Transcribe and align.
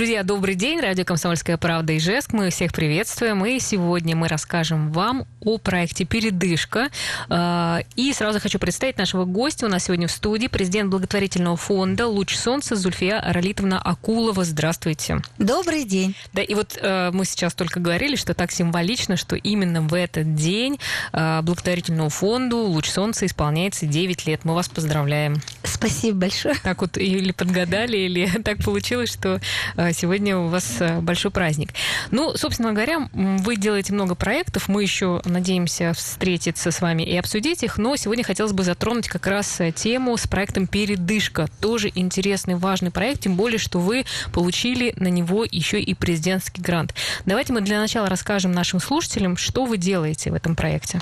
Друзья, 0.00 0.22
добрый 0.22 0.54
день. 0.54 0.80
Радио 0.80 1.04
«Комсомольская 1.04 1.58
правда» 1.58 1.94
Ижевск. 1.94 2.32
Мы 2.32 2.48
всех 2.48 2.72
приветствуем. 2.72 3.44
И 3.44 3.60
сегодня 3.60 4.16
мы 4.16 4.28
расскажем 4.28 4.92
вам 4.92 5.26
о 5.42 5.58
проекте 5.58 6.06
«Передышка». 6.06 6.88
А, 7.28 7.80
и 7.96 8.10
сразу 8.14 8.40
хочу 8.40 8.58
представить 8.58 8.96
нашего 8.96 9.26
гостя. 9.26 9.66
У 9.66 9.68
нас 9.68 9.84
сегодня 9.84 10.08
в 10.08 10.10
студии 10.10 10.46
президент 10.46 10.88
благотворительного 10.90 11.58
фонда 11.58 12.06
«Луч 12.06 12.34
солнца» 12.34 12.76
Зульфия 12.76 13.20
Аралитовна 13.20 13.78
Акулова. 13.78 14.42
Здравствуйте. 14.42 15.20
Добрый 15.36 15.84
день. 15.84 16.16
Да, 16.32 16.40
и 16.40 16.54
вот 16.54 16.78
э, 16.80 17.10
мы 17.12 17.26
сейчас 17.26 17.52
только 17.52 17.78
говорили, 17.78 18.16
что 18.16 18.32
так 18.32 18.52
символично, 18.52 19.18
что 19.18 19.36
именно 19.36 19.82
в 19.82 19.92
этот 19.92 20.34
день 20.34 20.80
э, 21.12 21.42
благотворительному 21.42 22.08
фонду 22.08 22.56
«Луч 22.56 22.88
солнца» 22.88 23.26
исполняется 23.26 23.84
9 23.84 24.26
лет. 24.26 24.46
Мы 24.46 24.54
вас 24.54 24.70
поздравляем. 24.70 25.42
Спасибо 25.62 26.20
большое. 26.20 26.54
Так 26.62 26.80
вот 26.80 26.96
или 26.96 27.32
подгадали, 27.32 27.98
или 27.98 28.26
так 28.44 28.64
получилось, 28.64 29.12
что 29.12 29.40
э, 29.76 29.89
сегодня 29.92 30.36
у 30.36 30.48
вас 30.48 30.80
э, 30.80 31.00
большой 31.00 31.30
праздник. 31.30 31.70
Ну, 32.10 32.36
собственно 32.36 32.72
говоря, 32.72 33.08
вы 33.12 33.56
делаете 33.56 33.92
много 33.92 34.14
проектов. 34.14 34.68
Мы 34.68 34.82
еще 34.82 35.20
надеемся 35.24 35.92
встретиться 35.92 36.70
с 36.70 36.80
вами 36.80 37.02
и 37.02 37.16
обсудить 37.16 37.62
их. 37.62 37.78
Но 37.78 37.96
сегодня 37.96 38.24
хотелось 38.24 38.52
бы 38.52 38.64
затронуть 38.64 39.08
как 39.08 39.26
раз 39.26 39.60
э, 39.60 39.72
тему 39.72 40.16
с 40.16 40.26
проектом 40.26 40.66
«Передышка». 40.66 41.48
Тоже 41.60 41.90
интересный, 41.94 42.56
важный 42.56 42.90
проект, 42.90 43.22
тем 43.22 43.36
более, 43.36 43.58
что 43.58 43.78
вы 43.78 44.04
получили 44.32 44.92
на 44.96 45.08
него 45.08 45.44
еще 45.50 45.80
и 45.80 45.94
президентский 45.94 46.62
грант. 46.62 46.94
Давайте 47.26 47.52
мы 47.52 47.60
для 47.60 47.80
начала 47.80 48.08
расскажем 48.08 48.52
нашим 48.52 48.80
слушателям, 48.80 49.36
что 49.36 49.64
вы 49.64 49.76
делаете 49.76 50.30
в 50.30 50.34
этом 50.34 50.56
проекте. 50.56 51.00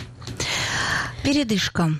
Передышка. 1.22 1.90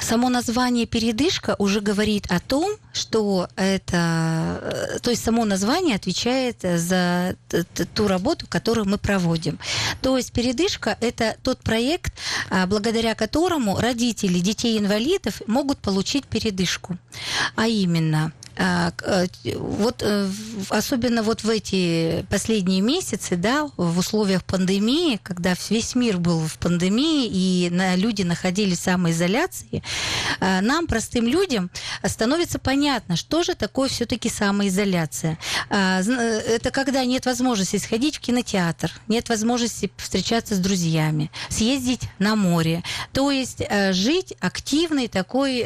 Само 0.00 0.28
название 0.28 0.86
передышка 0.86 1.54
уже 1.58 1.80
говорит 1.80 2.26
о 2.28 2.38
том, 2.40 2.76
что 2.92 3.48
это, 3.56 4.60
э, 4.94 4.98
то 5.00 5.10
есть 5.10 5.24
само 5.24 5.44
название 5.44 5.96
отвечает 5.96 6.58
за 6.60 7.36
ту 7.94 8.08
работу, 8.08 8.46
которую 8.48 8.86
мы 8.86 8.98
проводим. 8.98 9.58
То 10.02 10.18
есть 10.18 10.32
передышка– 10.32 10.98
это 11.00 11.36
тот 11.42 11.60
проект, 11.60 12.12
а, 12.50 12.66
благодаря 12.66 13.14
которому 13.14 13.78
родители 13.78 14.40
детей-инвалидов 14.40 15.40
могут 15.46 15.78
получить 15.78 16.26
передышку. 16.26 16.98
А 17.56 17.68
именно, 17.68 18.32
вот 19.56 20.02
э, 20.02 20.30
особенно 20.68 21.22
вот 21.22 21.42
в 21.42 21.48
эти 21.48 22.24
последние 22.30 22.80
месяцы, 22.80 23.36
да, 23.36 23.68
в 23.76 23.98
условиях 23.98 24.44
пандемии, 24.44 25.18
когда 25.22 25.54
весь 25.70 25.94
мир 25.94 26.18
был 26.18 26.40
в 26.40 26.58
пандемии 26.58 27.26
и 27.26 27.70
люди 27.96 28.22
находились 28.22 28.78
в 28.78 28.82
самоизоляции, 28.82 29.82
а, 30.40 30.60
нам, 30.60 30.86
простым 30.86 31.26
людям, 31.26 31.70
становится 32.04 32.58
понятно, 32.58 33.16
что 33.16 33.42
же 33.42 33.54
такое 33.54 33.88
все-таки 33.88 34.28
самоизоляция. 34.28 35.38
А, 35.68 36.00
э, 36.02 36.40
это 36.56 36.70
когда 36.70 37.04
нет 37.04 37.26
возможности 37.26 37.78
сходить 37.78 38.16
в 38.16 38.20
кинотеатр, 38.20 38.92
нет 39.08 39.28
возможности 39.28 39.90
встречаться 39.96 40.54
с 40.54 40.58
друзьями, 40.58 41.30
съездить 41.48 42.02
на 42.18 42.36
море, 42.36 42.82
то 43.12 43.30
есть 43.30 43.62
жить 43.90 44.34
активной 44.40 45.08
такой 45.08 45.64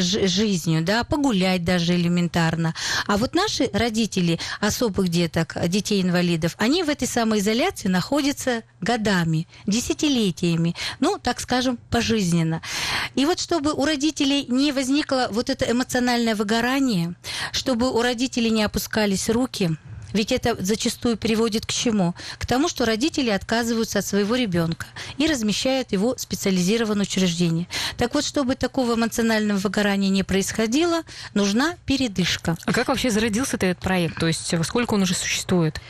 жизнью, 0.00 0.82
да, 0.82 1.04
погулять 1.04 1.64
даже 1.64 1.94
или 1.94 2.08
элементарно. 2.22 2.74
А 3.06 3.16
вот 3.16 3.34
наши 3.34 3.70
родители 3.72 4.38
особых 4.60 5.08
деток, 5.08 5.56
детей-инвалидов, 5.68 6.54
они 6.58 6.82
в 6.82 6.88
этой 6.88 7.08
самоизоляции 7.08 7.88
находятся 7.88 8.62
годами, 8.80 9.46
десятилетиями, 9.66 10.74
ну, 11.00 11.18
так 11.18 11.40
скажем, 11.40 11.78
пожизненно. 11.90 12.62
И 13.14 13.26
вот 13.26 13.40
чтобы 13.40 13.72
у 13.72 13.84
родителей 13.84 14.46
не 14.48 14.72
возникло 14.72 15.28
вот 15.30 15.50
это 15.50 15.70
эмоциональное 15.70 16.34
выгорание, 16.34 17.14
чтобы 17.52 17.90
у 17.90 18.02
родителей 18.02 18.50
не 18.50 18.62
опускались 18.62 19.28
руки, 19.28 19.76
ведь 20.12 20.32
это 20.32 20.56
зачастую 20.58 21.16
приводит 21.16 21.66
к 21.66 21.70
чему? 21.70 22.14
К 22.38 22.46
тому, 22.46 22.68
что 22.68 22.84
родители 22.84 23.30
отказываются 23.30 24.00
от 24.00 24.06
своего 24.06 24.34
ребенка 24.34 24.86
и 25.18 25.26
размещают 25.26 25.92
его 25.92 26.14
в 26.14 26.20
специализированное 26.20 27.04
учреждение. 27.04 27.66
Так 27.96 28.14
вот, 28.14 28.24
чтобы 28.24 28.54
такого 28.54 28.94
эмоционального 28.94 29.58
выгорания 29.58 30.10
не 30.10 30.22
происходило, 30.22 31.02
нужна 31.34 31.76
передышка. 31.86 32.56
А 32.64 32.72
как 32.72 32.88
вообще 32.88 33.10
зародился 33.10 33.56
этот 33.56 33.78
проект? 33.78 34.18
То 34.18 34.26
есть 34.26 34.54
сколько 34.64 34.94
он 34.94 35.02
уже 35.02 35.14
существует? 35.14 35.80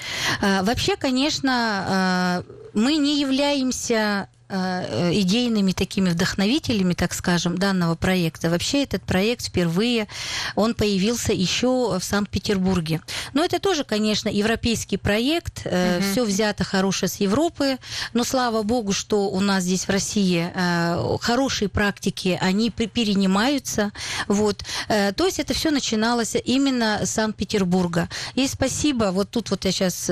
А, 0.40 0.62
вообще, 0.62 0.96
конечно, 0.96 1.52
а, 1.88 2.44
мы 2.74 2.96
не 2.96 3.20
являемся 3.20 4.28
идейными 4.52 5.72
такими 5.72 6.10
вдохновителями, 6.10 6.94
так 6.94 7.14
скажем, 7.14 7.56
данного 7.56 7.94
проекта. 7.94 8.50
Вообще 8.50 8.82
этот 8.82 9.02
проект 9.02 9.46
впервые, 9.46 10.08
он 10.56 10.74
появился 10.74 11.32
еще 11.32 11.98
в 11.98 12.04
Санкт-Петербурге. 12.04 13.00
Но 13.32 13.44
это 13.44 13.58
тоже, 13.58 13.84
конечно, 13.84 14.28
европейский 14.28 14.98
проект, 14.98 15.66
угу. 15.66 16.02
все 16.12 16.24
взято 16.24 16.64
хорошее 16.64 17.08
с 17.08 17.16
Европы, 17.16 17.78
но 18.12 18.24
слава 18.24 18.62
богу, 18.62 18.92
что 18.92 19.30
у 19.30 19.40
нас 19.40 19.64
здесь 19.64 19.86
в 19.86 19.90
России 19.90 20.52
э, 20.54 21.16
хорошие 21.20 21.68
практики, 21.68 22.38
они 22.40 22.70
перенимаются. 22.70 23.92
Вот. 24.28 24.64
То 24.88 25.24
есть 25.24 25.38
это 25.38 25.54
все 25.54 25.70
начиналось 25.70 26.36
именно 26.44 27.00
с 27.04 27.10
Санкт-Петербурга. 27.10 28.08
И 28.34 28.46
спасибо, 28.46 29.10
вот 29.12 29.30
тут 29.30 29.50
вот 29.50 29.64
я 29.64 29.72
сейчас 29.72 30.10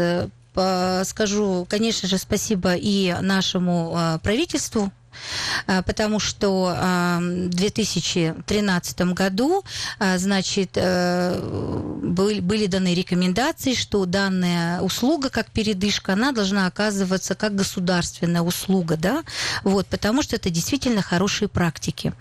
скажу, 1.04 1.66
конечно 1.69 2.09
же, 2.09 2.19
спасибо 2.19 2.75
и 2.75 3.15
нашему 3.21 3.93
а, 3.94 4.19
правительству, 4.19 4.93
а, 5.66 5.82
потому 5.82 6.21
что 6.21 6.76
в 7.21 7.48
2013 7.48 9.00
году, 9.12 9.65
значит, 10.16 10.71
э, 10.76 11.38
были 12.03 12.66
даны 12.66 12.94
рекомендации, 12.94 13.75
что 13.75 14.06
данная 14.06 14.81
услуга, 14.81 15.28
как 15.28 15.50
передышка, 15.50 16.12
она 16.15 16.32
должна 16.32 16.66
оказываться 16.66 17.34
как 17.34 17.54
государственная 17.54 18.42
услуга, 18.42 18.97
да, 18.97 19.25
вот, 19.65 19.87
потому 19.87 20.22
что 20.22 20.37
это 20.37 20.50
действительно 20.50 21.03
хорошие 21.03 21.48
практики. 21.48 22.12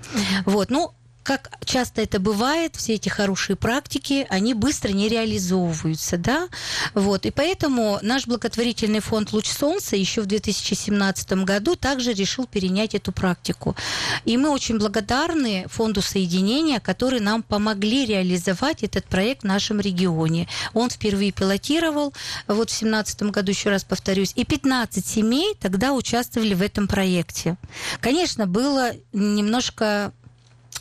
Вот, 0.46 0.70
ну, 0.70 0.94
как 1.29 1.51
часто 1.63 2.01
это 2.01 2.19
бывает, 2.19 2.75
все 2.75 2.95
эти 2.95 3.07
хорошие 3.07 3.56
практики, 3.56 4.25
они 4.31 4.56
быстро 4.56 4.90
не 4.90 5.07
реализовываются, 5.07 6.17
да, 6.17 6.50
вот, 6.95 7.28
и 7.28 7.29
поэтому 7.29 8.00
наш 8.01 8.25
благотворительный 8.25 9.00
фонд 9.00 9.31
«Луч 9.31 9.45
солнца» 9.47 9.95
еще 9.95 10.22
в 10.22 10.25
2017 10.25 11.31
году 11.44 11.75
также 11.75 12.13
решил 12.13 12.47
перенять 12.47 12.95
эту 12.95 13.12
практику. 13.12 13.75
И 14.25 14.38
мы 14.38 14.50
очень 14.50 14.79
благодарны 14.79 15.67
фонду 15.69 16.01
соединения, 16.01 16.79
который 16.79 17.19
нам 17.19 17.44
помогли 17.44 18.07
реализовать 18.07 18.81
этот 18.81 19.06
проект 19.06 19.44
в 19.44 19.46
нашем 19.46 19.79
регионе. 19.79 20.47
Он 20.73 20.90
впервые 20.90 21.31
пилотировал, 21.31 22.11
вот 22.47 22.72
в 22.72 22.79
2017 22.79 23.22
году, 23.22 23.51
еще 23.51 23.69
раз 23.69 23.84
повторюсь, 23.84 24.34
и 24.35 24.46
15 24.46 25.06
семей 25.06 25.53
тогда 25.59 25.94
участвовали 25.94 26.56
в 26.56 26.63
этом 26.63 26.88
проекте. 26.88 27.56
Конечно, 28.01 28.47
было 28.47 28.94
немножко 29.13 30.11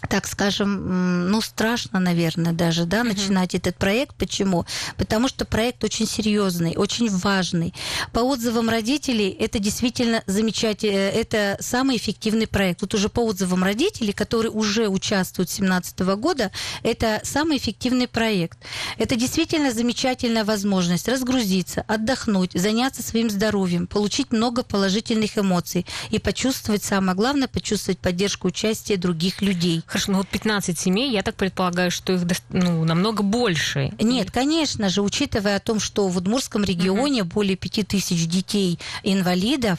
так 0.09 0.27
скажем, 0.27 1.31
ну, 1.31 1.41
страшно, 1.41 1.99
наверное, 1.99 2.53
даже, 2.53 2.85
да, 2.85 3.01
uh-huh. 3.01 3.09
начинать 3.09 3.55
этот 3.55 3.77
проект. 3.77 4.15
Почему? 4.17 4.65
Потому 4.97 5.29
что 5.29 5.45
проект 5.45 5.83
очень 5.85 6.07
серьезный, 6.07 6.77
очень 6.77 7.09
важный. 7.09 7.75
По 8.13 8.21
отзывам 8.21 8.69
родителей, 8.69 9.31
это 9.31 9.59
действительно 9.59 10.23
замечательно, 10.27 10.93
э, 10.93 11.11
это 11.11 11.57
самый 11.61 11.97
эффективный 11.97 12.47
проект. 12.47 12.83
Вот 12.83 12.95
уже 12.95 13.09
по 13.09 13.21
отзывам 13.21 13.65
родителей, 13.65 14.13
которые 14.13 14.53
уже 14.53 14.89
участвуют 14.89 15.51
с 15.51 15.57
2017 15.57 16.01
года, 16.17 16.51
это 16.83 17.21
самый 17.25 17.59
эффективный 17.59 18.09
проект. 18.09 18.59
Это 18.99 19.17
действительно 19.17 19.73
замечательная 19.73 20.45
возможность 20.45 21.09
разгрузиться, 21.09 21.85
отдохнуть, 21.89 22.53
заняться 22.53 23.03
своим 23.03 23.31
здоровьем, 23.31 23.87
получить 23.87 24.33
много 24.33 24.63
положительных 24.63 25.39
эмоций 25.39 25.87
и 26.11 26.19
почувствовать, 26.19 26.85
самое 26.85 27.17
главное, 27.17 27.49
почувствовать 27.49 27.99
поддержку, 27.99 28.49
участие 28.49 28.99
других 28.99 29.43
людей. 29.43 29.83
Хорошо, 29.89 30.13
ну 30.13 30.19
вот 30.19 30.29
15 30.29 30.79
семей, 30.79 31.11
я 31.11 31.23
так 31.23 31.35
предполагаю, 31.35 31.91
что 31.91 32.13
их 32.13 32.21
ну, 32.51 32.85
намного 32.85 33.23
больше. 33.23 33.91
Нет, 33.99 34.31
конечно 34.31 34.91
же, 34.91 35.01
учитывая 35.01 35.57
о 35.57 35.61
том, 35.61 35.81
что 35.81 36.09
в 36.09 36.19
Удмурском 36.19 36.63
регионе 36.63 37.23
угу. 37.23 37.31
более 37.31 37.57
5000 37.57 38.27
детей-инвалидов 38.27 39.79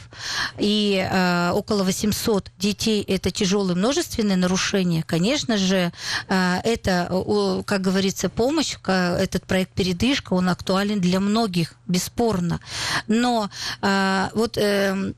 и 0.57 1.07
э, 1.07 1.51
около 1.51 1.83
800 1.83 2.51
детей 2.57 3.03
это 3.03 3.29
тяжелые 3.29 3.75
множественные 3.75 4.35
нарушения, 4.35 5.03
конечно 5.03 5.57
же, 5.57 5.91
э, 6.27 6.55
это, 6.63 7.63
как 7.67 7.81
говорится, 7.81 8.29
помощь, 8.29 8.77
этот 8.83 9.45
проект 9.45 9.73
«Передышка», 9.73 10.33
он 10.33 10.49
актуален 10.49 10.99
для 10.99 11.19
многих, 11.19 11.75
бесспорно. 11.85 12.59
Но 13.07 13.51
э, 13.83 14.29
вот... 14.33 14.57
Э, 14.57 15.13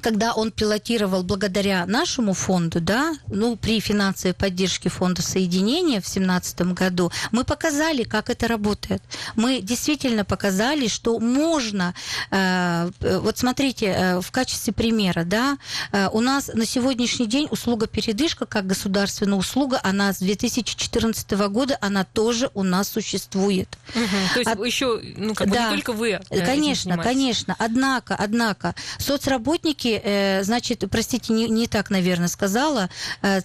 когда 0.00 0.34
он 0.34 0.50
пилотировал 0.50 1.22
благодаря 1.22 1.86
нашему 1.86 2.32
фонду, 2.34 2.80
да, 2.80 3.14
ну, 3.28 3.56
при 3.56 3.80
финансовой 3.80 4.34
поддержке 4.34 4.88
фонда 4.88 5.22
соединения 5.22 6.00
в 6.00 6.04
2017 6.04 6.60
году, 6.72 7.10
мы 7.32 7.44
показали, 7.44 8.04
как 8.04 8.30
это 8.30 8.48
работает. 8.48 9.02
Мы 9.36 9.60
действительно 9.60 10.24
показали, 10.24 10.88
что 10.88 11.18
можно, 11.18 11.94
э, 12.30 12.90
вот 13.00 13.38
смотрите, 13.38 13.86
э, 13.86 14.20
в 14.20 14.30
качестве 14.30 14.72
примера, 14.72 15.24
да, 15.24 15.58
э, 15.92 16.08
у 16.12 16.20
нас 16.20 16.50
на 16.52 16.66
сегодняшний 16.66 17.26
день 17.26 17.48
услуга 17.50 17.86
передышка, 17.86 18.46
как 18.46 18.66
государственная 18.66 19.38
услуга, 19.38 19.80
она 19.82 20.12
с 20.12 20.18
2014 20.18 21.48
года, 21.48 21.78
она 21.80 22.04
тоже 22.04 22.50
у 22.54 22.62
нас 22.62 22.88
существует. 22.88 23.68
Угу. 23.94 24.34
То 24.34 24.40
есть 24.40 24.50
От... 24.50 24.66
еще, 24.66 25.00
ну, 25.16 25.34
как 25.34 25.48
бы 25.48 25.54
да, 25.54 25.64
не 25.66 25.76
только 25.76 25.92
вы. 25.92 26.20
Конечно, 26.30 26.96
конечно. 26.98 27.54
Однако, 27.58 28.14
однако, 28.14 28.74
соцработники 28.98 29.87
все-таки, 29.88 30.00
э, 30.04 30.42
значит, 30.44 30.84
простите, 30.90 31.32
не, 31.32 31.48
не 31.48 31.66
так, 31.66 31.90
наверное, 31.90 32.28
сказала, 32.28 32.88
э, 33.22 33.40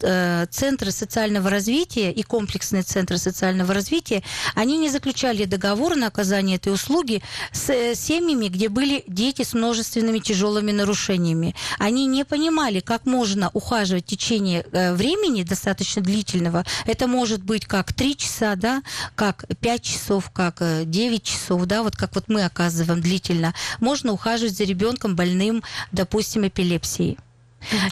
э, 0.00 0.46
центры 0.50 0.90
социального 0.90 1.50
развития 1.50 2.12
и 2.12 2.22
комплексные 2.22 2.82
центры 2.82 3.18
социального 3.18 3.74
развития, 3.74 4.22
они 4.54 4.78
не 4.78 4.90
заключали 4.90 5.44
договор 5.44 5.96
на 5.96 6.06
оказание 6.06 6.56
этой 6.56 6.72
услуги 6.72 7.22
с 7.52 7.94
семьями, 7.94 8.48
где 8.48 8.68
были 8.68 9.04
дети 9.06 9.42
с 9.42 9.54
множественными 9.54 10.18
тяжелыми 10.18 10.72
нарушениями. 10.72 11.54
Они 11.78 12.06
не 12.06 12.24
понимали, 12.24 12.80
как 12.80 13.06
можно 13.06 13.50
ухаживать 13.52 14.04
в 14.04 14.08
течение 14.08 14.64
времени 14.72 15.42
достаточно 15.42 16.02
длительного. 16.02 16.64
Это 16.86 17.06
может 17.06 17.42
быть 17.42 17.66
как 17.66 17.92
3 17.92 18.16
часа, 18.16 18.56
да, 18.56 18.82
как 19.14 19.44
5 19.60 19.82
часов, 19.82 20.30
как 20.32 20.62
9 20.84 21.22
часов, 21.22 21.64
да, 21.64 21.82
вот 21.82 21.96
как 21.96 22.14
вот 22.14 22.24
мы 22.28 22.44
оказываем 22.44 23.00
длительно. 23.00 23.54
Можно 23.80 24.12
ухаживать 24.12 24.55
за 24.56 24.64
ребенком 24.64 25.14
больным, 25.16 25.62
допустим, 25.92 26.46
эпилепсией. 26.46 27.18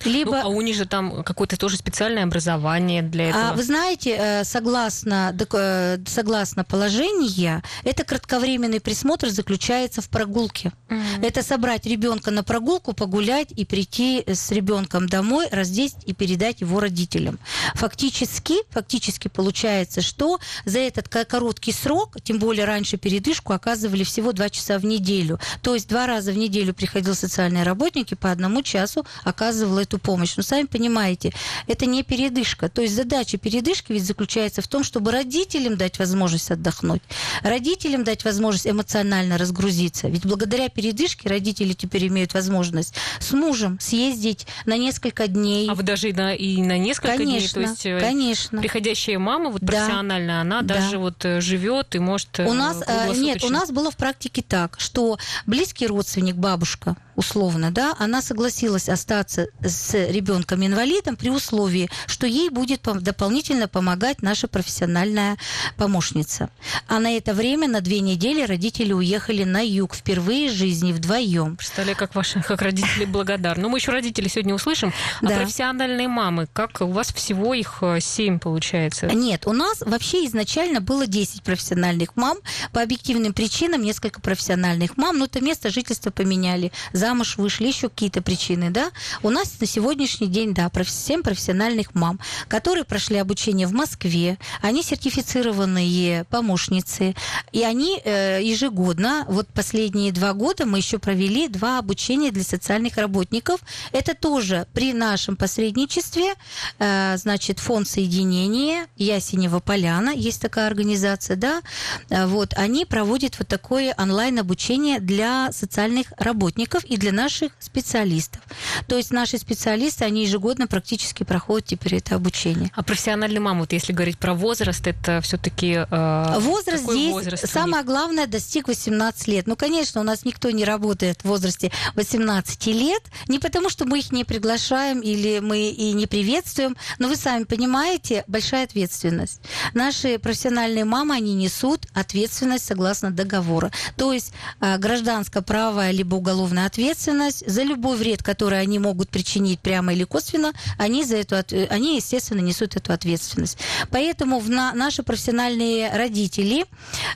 Либо... 0.04 0.30
Ну, 0.30 0.40
а 0.42 0.48
у 0.48 0.60
них 0.60 0.76
же 0.76 0.86
там 0.86 1.22
какое-то 1.24 1.56
тоже 1.56 1.76
специальное 1.76 2.24
образование 2.24 3.02
для 3.02 3.30
этого. 3.30 3.48
А, 3.50 3.52
вы 3.54 3.62
знаете, 3.62 4.16
э, 4.18 4.44
согласно, 4.44 5.36
э, 5.52 5.98
согласно 6.06 6.64
положению, 6.64 7.62
это 7.82 8.04
кратковременный 8.04 8.80
присмотр 8.80 9.28
заключается 9.28 10.00
в 10.00 10.08
прогулке. 10.08 10.72
Mm-hmm. 10.88 11.26
Это 11.26 11.42
собрать 11.42 11.86
ребенка 11.86 12.30
на 12.30 12.44
прогулку, 12.44 12.92
погулять 12.92 13.50
и 13.50 13.64
прийти 13.64 14.22
с 14.26 14.50
ребенком 14.52 15.08
домой, 15.08 15.48
раздеть 15.50 15.94
и 16.06 16.12
передать 16.12 16.60
его 16.60 16.78
родителям. 16.80 17.38
Фактически, 17.74 18.54
фактически 18.70 19.28
получается, 19.28 20.02
что 20.02 20.38
за 20.64 20.78
этот 20.78 21.08
короткий 21.08 21.72
срок, 21.72 22.16
тем 22.22 22.38
более 22.38 22.64
раньше 22.64 22.96
передышку, 22.96 23.52
оказывали 23.52 24.04
всего 24.04 24.32
два 24.32 24.50
часа 24.50 24.78
в 24.78 24.84
неделю. 24.84 25.40
То 25.62 25.74
есть 25.74 25.88
два 25.88 26.06
раза 26.06 26.32
в 26.32 26.36
неделю 26.36 26.74
приходил 26.74 27.14
социальный 27.14 27.64
работник 27.64 28.12
и 28.12 28.14
по 28.14 28.30
одному 28.30 28.62
часу 28.62 29.04
оказывал 29.24 29.53
оказывала 29.54 29.80
эту 29.80 29.98
помощь. 29.98 30.36
Но 30.36 30.42
сами 30.42 30.66
понимаете, 30.66 31.32
это 31.66 31.86
не 31.86 32.02
передышка. 32.02 32.68
То 32.68 32.82
есть 32.82 32.94
задача 32.94 33.38
передышки 33.38 33.92
ведь 33.92 34.04
заключается 34.04 34.62
в 34.62 34.68
том, 34.68 34.84
чтобы 34.84 35.12
родителям 35.12 35.76
дать 35.76 35.98
возможность 35.98 36.50
отдохнуть, 36.50 37.02
родителям 37.42 38.04
дать 38.04 38.24
возможность 38.24 38.66
эмоционально 38.66 39.38
разгрузиться. 39.38 40.08
Ведь 40.08 40.26
благодаря 40.26 40.68
передышке 40.68 41.28
родители 41.28 41.72
теперь 41.72 42.08
имеют 42.08 42.34
возможность 42.34 42.94
с 43.20 43.32
мужем 43.32 43.78
съездить 43.80 44.46
на 44.66 44.76
несколько 44.76 45.28
дней. 45.28 45.68
А 45.70 45.74
вы 45.74 45.82
даже 45.82 46.10
и 46.10 46.12
на, 46.12 46.34
и 46.34 46.62
на 46.62 46.78
несколько 46.78 47.16
конечно, 47.16 47.60
дней? 47.60 47.66
То 47.66 47.70
есть 47.70 47.86
э, 47.86 48.00
конечно. 48.00 48.60
приходящая 48.60 49.18
мама 49.18 49.50
вот 49.50 49.62
да. 49.62 49.66
профессионально, 49.66 50.40
она 50.40 50.62
да. 50.62 50.74
даже 50.74 50.98
вот 50.98 51.24
э, 51.24 51.40
живет 51.40 51.94
и 51.94 51.98
может 51.98 52.40
у 52.40 52.52
нас 52.52 52.82
э, 52.86 53.12
Нет, 53.14 53.44
у 53.44 53.48
нас 53.48 53.70
было 53.70 53.90
в 53.90 53.96
практике 53.96 54.42
так, 54.42 54.76
что 54.78 55.18
близкий 55.46 55.86
родственник, 55.86 56.34
бабушка, 56.36 56.96
условно, 57.16 57.70
да, 57.70 57.94
она 57.98 58.22
согласилась 58.22 58.88
остаться 58.88 59.48
с 59.62 59.94
ребенком-инвалидом 59.94 61.16
при 61.16 61.30
условии, 61.30 61.90
что 62.06 62.26
ей 62.26 62.48
будет 62.50 62.82
дополнительно 62.82 63.68
помогать 63.68 64.22
наша 64.22 64.48
профессиональная 64.48 65.36
помощница. 65.76 66.50
А 66.88 66.98
на 66.98 67.16
это 67.16 67.34
время, 67.34 67.68
на 67.68 67.80
две 67.80 68.00
недели, 68.00 68.42
родители 68.42 68.92
уехали 68.92 69.44
на 69.44 69.60
юг 69.60 69.94
впервые 69.94 70.50
в 70.50 70.54
жизни 70.54 70.92
вдвоем. 70.92 71.56
Представляю, 71.56 71.96
как 71.96 72.14
ваши 72.14 72.40
как 72.42 72.62
родители 72.62 73.04
благодарны. 73.04 73.62
Но 73.62 73.68
ну, 73.68 73.72
мы 73.72 73.78
еще 73.78 73.92
родители 73.92 74.28
сегодня 74.28 74.54
услышим. 74.54 74.92
А 75.20 75.26
да. 75.26 75.36
профессиональные 75.36 76.08
мамы, 76.08 76.48
как 76.52 76.80
у 76.80 76.86
вас 76.86 77.12
всего 77.12 77.54
их 77.54 77.78
э, 77.80 78.00
семь 78.00 78.38
получается? 78.38 79.06
Нет, 79.06 79.46
у 79.46 79.52
нас 79.52 79.80
вообще 79.80 80.26
изначально 80.26 80.80
было 80.80 81.06
10 81.06 81.42
профессиональных 81.42 82.16
мам. 82.16 82.38
По 82.72 82.82
объективным 82.82 83.32
причинам 83.32 83.82
несколько 83.82 84.20
профессиональных 84.20 84.96
мам, 84.96 85.18
но 85.18 85.26
это 85.26 85.40
место 85.40 85.70
жительства 85.70 86.10
поменяли 86.10 86.72
замуж 87.04 87.36
вышли, 87.36 87.66
еще 87.66 87.90
какие-то 87.90 88.22
причины, 88.22 88.70
да. 88.70 88.90
У 89.22 89.28
нас 89.28 89.60
на 89.60 89.66
сегодняшний 89.66 90.26
день, 90.26 90.54
да, 90.54 90.70
7 90.74 91.22
профессиональных 91.22 91.94
мам, 91.94 92.18
которые 92.48 92.84
прошли 92.84 93.18
обучение 93.18 93.66
в 93.66 93.72
Москве, 93.72 94.38
они 94.62 94.82
сертифицированные 94.82 96.24
помощницы, 96.24 97.14
и 97.52 97.62
они 97.62 98.00
э, 98.02 98.40
ежегодно, 98.42 99.26
вот 99.28 99.48
последние 99.48 100.12
два 100.12 100.32
года 100.32 100.64
мы 100.64 100.78
еще 100.78 100.98
провели 100.98 101.48
два 101.48 101.78
обучения 101.78 102.30
для 102.30 102.42
социальных 102.42 102.96
работников. 102.96 103.60
Это 103.92 104.14
тоже 104.14 104.66
при 104.72 104.94
нашем 104.94 105.36
посредничестве, 105.36 106.32
э, 106.78 107.16
значит, 107.18 107.58
фонд 107.58 107.86
соединения 107.86 108.86
Ясенева 108.96 109.60
Поляна, 109.60 110.10
есть 110.10 110.40
такая 110.40 110.68
организация, 110.68 111.36
да, 111.36 111.60
э, 112.08 112.24
вот, 112.24 112.54
они 112.56 112.86
проводят 112.86 113.38
вот 113.38 113.48
такое 113.48 113.94
онлайн-обучение 113.98 115.00
для 115.00 115.52
социальных 115.52 116.06
работников 116.16 116.82
для 116.96 117.12
наших 117.12 117.52
специалистов. 117.58 118.40
То 118.86 118.96
есть 118.96 119.10
наши 119.10 119.38
специалисты, 119.38 120.04
они 120.04 120.24
ежегодно 120.24 120.66
практически 120.66 121.24
проходят 121.24 121.66
теперь 121.66 121.96
это 121.96 122.16
обучение. 122.16 122.70
А 122.74 122.82
профессиональный 122.82 123.40
вот 123.40 123.72
если 123.72 123.92
говорить 123.92 124.18
про 124.18 124.34
возраст, 124.34 124.86
это 124.86 125.20
все-таки 125.20 125.86
э, 125.88 126.38
возраст 126.38 126.84
здесь 126.84 127.12
возраст 127.12 127.48
самое 127.50 127.84
главное 127.84 128.26
достиг 128.26 128.68
18 128.68 129.28
лет. 129.28 129.46
Ну, 129.46 129.56
конечно, 129.56 130.00
у 130.00 130.04
нас 130.04 130.24
никто 130.24 130.50
не 130.50 130.64
работает 130.64 131.20
в 131.22 131.24
возрасте 131.26 131.70
18 131.94 132.66
лет, 132.66 133.02
не 133.28 133.38
потому 133.38 133.70
что 133.70 133.84
мы 133.84 133.98
их 133.98 134.12
не 134.12 134.24
приглашаем 134.24 135.00
или 135.00 135.40
мы 135.40 135.68
и 135.68 135.92
не 135.92 136.06
приветствуем, 136.06 136.76
но 136.98 137.08
вы 137.08 137.16
сами 137.16 137.44
понимаете, 137.44 138.24
большая 138.26 138.64
ответственность. 138.64 139.40
Наши 139.74 140.18
профессиональные 140.18 140.84
мамы, 140.84 141.14
они 141.14 141.34
несут 141.34 141.86
ответственность 141.92 142.64
согласно 142.64 143.10
договора. 143.10 143.70
То 143.96 144.12
есть 144.12 144.32
э, 144.60 144.78
гражданско-правая 144.78 145.90
либо 145.90 146.16
уголовная 146.16 146.66
ответственность 146.66 146.83
ответственность 146.84 147.48
за 147.48 147.62
любой 147.62 147.96
вред, 147.96 148.22
который 148.22 148.60
они 148.60 148.78
могут 148.78 149.08
причинить 149.08 149.60
прямо 149.60 149.94
или 149.94 150.04
косвенно, 150.04 150.52
они, 150.78 151.04
за 151.04 151.16
эту, 151.16 151.36
они 151.70 151.96
естественно, 151.96 152.40
несут 152.40 152.76
эту 152.76 152.92
ответственность. 152.92 153.58
Поэтому 153.90 154.38
в 154.38 154.50
на, 154.50 154.74
наши 154.74 155.02
профессиональные 155.02 155.90
родители, 155.96 156.66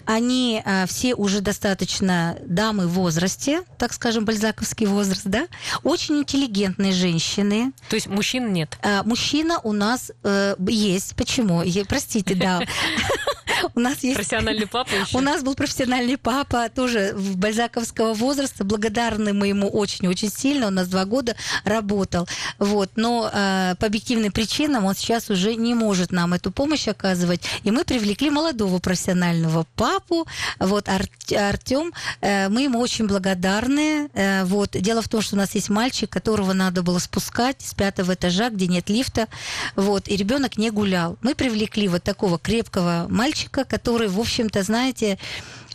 они 0.06 0.62
а, 0.64 0.86
все 0.86 1.14
уже 1.14 1.40
достаточно 1.42 2.38
дамы 2.46 2.86
в 2.86 2.92
возрасте, 2.92 3.62
так 3.76 3.92
скажем, 3.92 4.24
бальзаковский 4.24 4.86
возраст, 4.86 5.26
да, 5.26 5.46
очень 5.82 6.18
интеллигентные 6.20 6.92
женщины. 6.92 7.72
То 7.90 7.96
есть 7.96 8.06
мужчин 8.06 8.52
нет? 8.52 8.78
А, 8.82 9.02
мужчина 9.02 9.60
у 9.62 9.72
нас 9.72 10.10
э, 10.24 10.56
есть. 10.66 11.14
Почему? 11.14 11.62
Простите, 11.88 12.34
да. 12.34 12.62
У 13.74 13.80
нас 13.80 14.02
есть... 14.02 14.16
Профессиональный 14.16 14.66
папа 14.66 14.90
еще? 14.94 15.16
У 15.16 15.20
нас 15.20 15.42
был 15.42 15.54
профессиональный 15.54 16.16
папа, 16.16 16.68
тоже 16.68 17.12
в 17.14 17.36
бальзаковского 17.36 18.14
возраста, 18.14 18.64
благодарны 18.64 19.32
мы 19.32 19.48
ему 19.48 19.68
очень-очень 19.68 20.30
сильно, 20.30 20.66
он 20.66 20.74
у 20.74 20.76
нас 20.76 20.88
два 20.88 21.04
года 21.04 21.36
работал. 21.64 22.28
Вот. 22.58 22.90
Но 22.96 23.30
э, 23.32 23.74
по 23.78 23.86
объективным 23.86 24.32
причинам 24.32 24.84
он 24.84 24.94
сейчас 24.94 25.30
уже 25.30 25.54
не 25.54 25.74
может 25.74 26.12
нам 26.12 26.34
эту 26.34 26.50
помощь 26.50 26.88
оказывать. 26.88 27.42
И 27.64 27.70
мы 27.70 27.84
привлекли 27.84 28.30
молодого 28.30 28.78
профессионального 28.78 29.66
папу, 29.76 30.26
вот, 30.58 30.88
Ар 30.88 31.02
Артем. 31.36 31.92
Э, 32.20 32.48
мы 32.48 32.62
ему 32.62 32.80
очень 32.80 33.06
благодарны. 33.06 34.08
Э, 34.14 34.44
вот. 34.44 34.70
Дело 34.72 35.02
в 35.02 35.08
том, 35.08 35.20
что 35.20 35.36
у 35.36 35.38
нас 35.38 35.54
есть 35.54 35.68
мальчик, 35.68 36.10
которого 36.10 36.52
надо 36.52 36.82
было 36.82 36.98
спускать 36.98 37.60
с 37.60 37.74
пятого 37.74 38.14
этажа, 38.14 38.50
где 38.50 38.66
нет 38.66 38.88
лифта, 38.88 39.28
вот, 39.76 40.08
и 40.08 40.16
ребенок 40.16 40.56
не 40.58 40.70
гулял. 40.70 41.16
Мы 41.22 41.34
привлекли 41.34 41.88
вот 41.88 42.02
такого 42.02 42.38
крепкого 42.38 43.06
мальчика, 43.08 43.47
который, 43.48 44.08
в 44.08 44.20
общем-то, 44.20 44.62
знаете, 44.62 45.18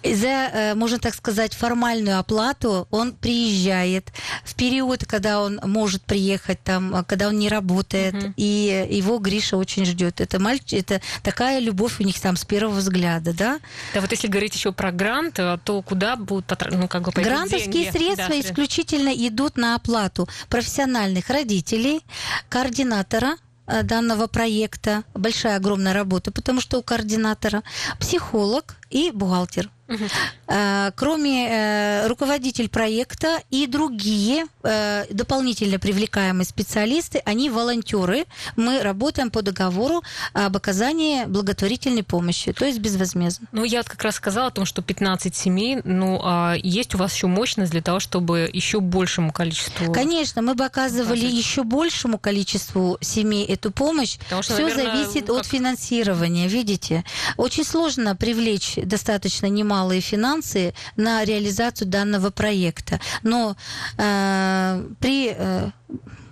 за, 0.03 0.27
э, 0.27 0.75
можно 0.75 0.99
так 0.99 1.15
сказать, 1.15 1.53
формальную 1.53 2.19
оплату 2.19 2.87
он 2.91 3.13
приезжает 3.13 4.11
в 4.43 4.55
период, 4.55 5.05
когда 5.05 5.41
он 5.41 5.59
может 5.63 6.03
приехать 6.03 6.61
там, 6.63 7.05
когда 7.07 7.29
он 7.29 7.39
не 7.39 7.49
работает, 7.49 8.13
угу. 8.13 8.33
и 8.35 8.87
его 8.89 9.17
Гриша 9.19 9.57
очень 9.57 9.85
ждет. 9.85 10.19
Это 10.21 10.39
мальчик, 10.39 10.79
это 10.79 11.01
такая 11.21 11.59
любовь 11.59 11.99
у 11.99 12.03
них 12.03 12.19
там 12.19 12.35
с 12.35 12.45
первого 12.45 12.75
взгляда, 12.75 13.33
да? 13.33 13.59
Да, 13.93 14.01
вот 14.01 14.11
если 14.11 14.27
говорить 14.27 14.55
еще 14.55 14.73
про 14.73 14.91
грант, 14.91 15.39
э, 15.39 15.57
то 15.63 15.81
куда 15.81 16.15
будут 16.15 16.51
ну, 16.71 16.87
как 16.87 17.03
бы 17.03 17.11
Грантовские 17.21 17.85
деньги? 17.85 17.97
средства 17.97 18.29
да, 18.29 18.39
исключительно 18.39 19.09
идут 19.09 19.57
на 19.57 19.75
оплату 19.75 20.27
профессиональных 20.49 21.29
родителей, 21.29 22.01
координатора 22.49 23.37
данного 23.67 24.27
проекта. 24.27 25.03
Большая, 25.13 25.57
огромная 25.57 25.93
работа, 25.93 26.31
потому 26.31 26.61
что 26.61 26.79
у 26.79 26.83
координатора 26.83 27.63
психолог 27.99 28.75
и 28.89 29.11
бухгалтер. 29.11 29.69
Угу. 29.93 30.93
Кроме 30.95 31.47
э, 31.49 32.07
руководитель 32.07 32.69
проекта 32.69 33.39
и 33.49 33.67
другие 33.67 34.45
э, 34.63 35.05
дополнительно 35.09 35.79
привлекаемые 35.79 36.45
специалисты, 36.45 37.21
они 37.25 37.49
волонтеры. 37.49 38.25
Мы 38.55 38.81
работаем 38.81 39.31
по 39.31 39.41
договору 39.41 40.03
об 40.33 40.55
оказании 40.55 41.25
благотворительной 41.25 42.03
помощи, 42.03 42.53
то 42.53 42.65
есть 42.65 42.79
безвозмездно. 42.79 43.47
Ну, 43.51 43.63
я 43.63 43.83
как 43.83 44.01
раз 44.03 44.15
сказала 44.15 44.47
о 44.47 44.51
том, 44.51 44.65
что 44.65 44.81
15 44.81 45.35
семей, 45.35 45.81
ну, 45.83 46.19
а 46.23 46.55
есть 46.55 46.95
у 46.95 46.97
вас 46.97 47.13
еще 47.13 47.27
мощность 47.27 47.71
для 47.71 47.81
того, 47.81 47.99
чтобы 47.99 48.49
еще 48.51 48.79
большему 48.79 49.31
количеству... 49.31 49.91
Конечно, 49.91 50.41
мы 50.41 50.55
бы 50.55 50.65
оказывали 50.65 51.19
оказать. 51.19 51.33
еще 51.33 51.63
большему 51.63 52.17
количеству 52.17 52.97
семей 53.01 53.45
эту 53.45 53.71
помощь. 53.71 54.17
Потому 54.19 54.43
что, 54.43 54.53
Все 54.53 54.63
наверное, 54.63 55.03
зависит 55.03 55.27
как... 55.27 55.37
от 55.37 55.45
финансирования, 55.45 56.47
видите. 56.47 57.03
Очень 57.37 57.63
сложно 57.63 58.15
привлечь 58.15 58.75
достаточно 58.75 59.47
немалые 59.83 60.01
финансы 60.01 60.73
на 60.95 61.25
реализацию 61.25 61.87
данного 61.87 62.31
проекта. 62.31 62.99
Но 63.23 63.55
э, 63.97 64.85
при 64.99 65.35
э, 65.37 65.71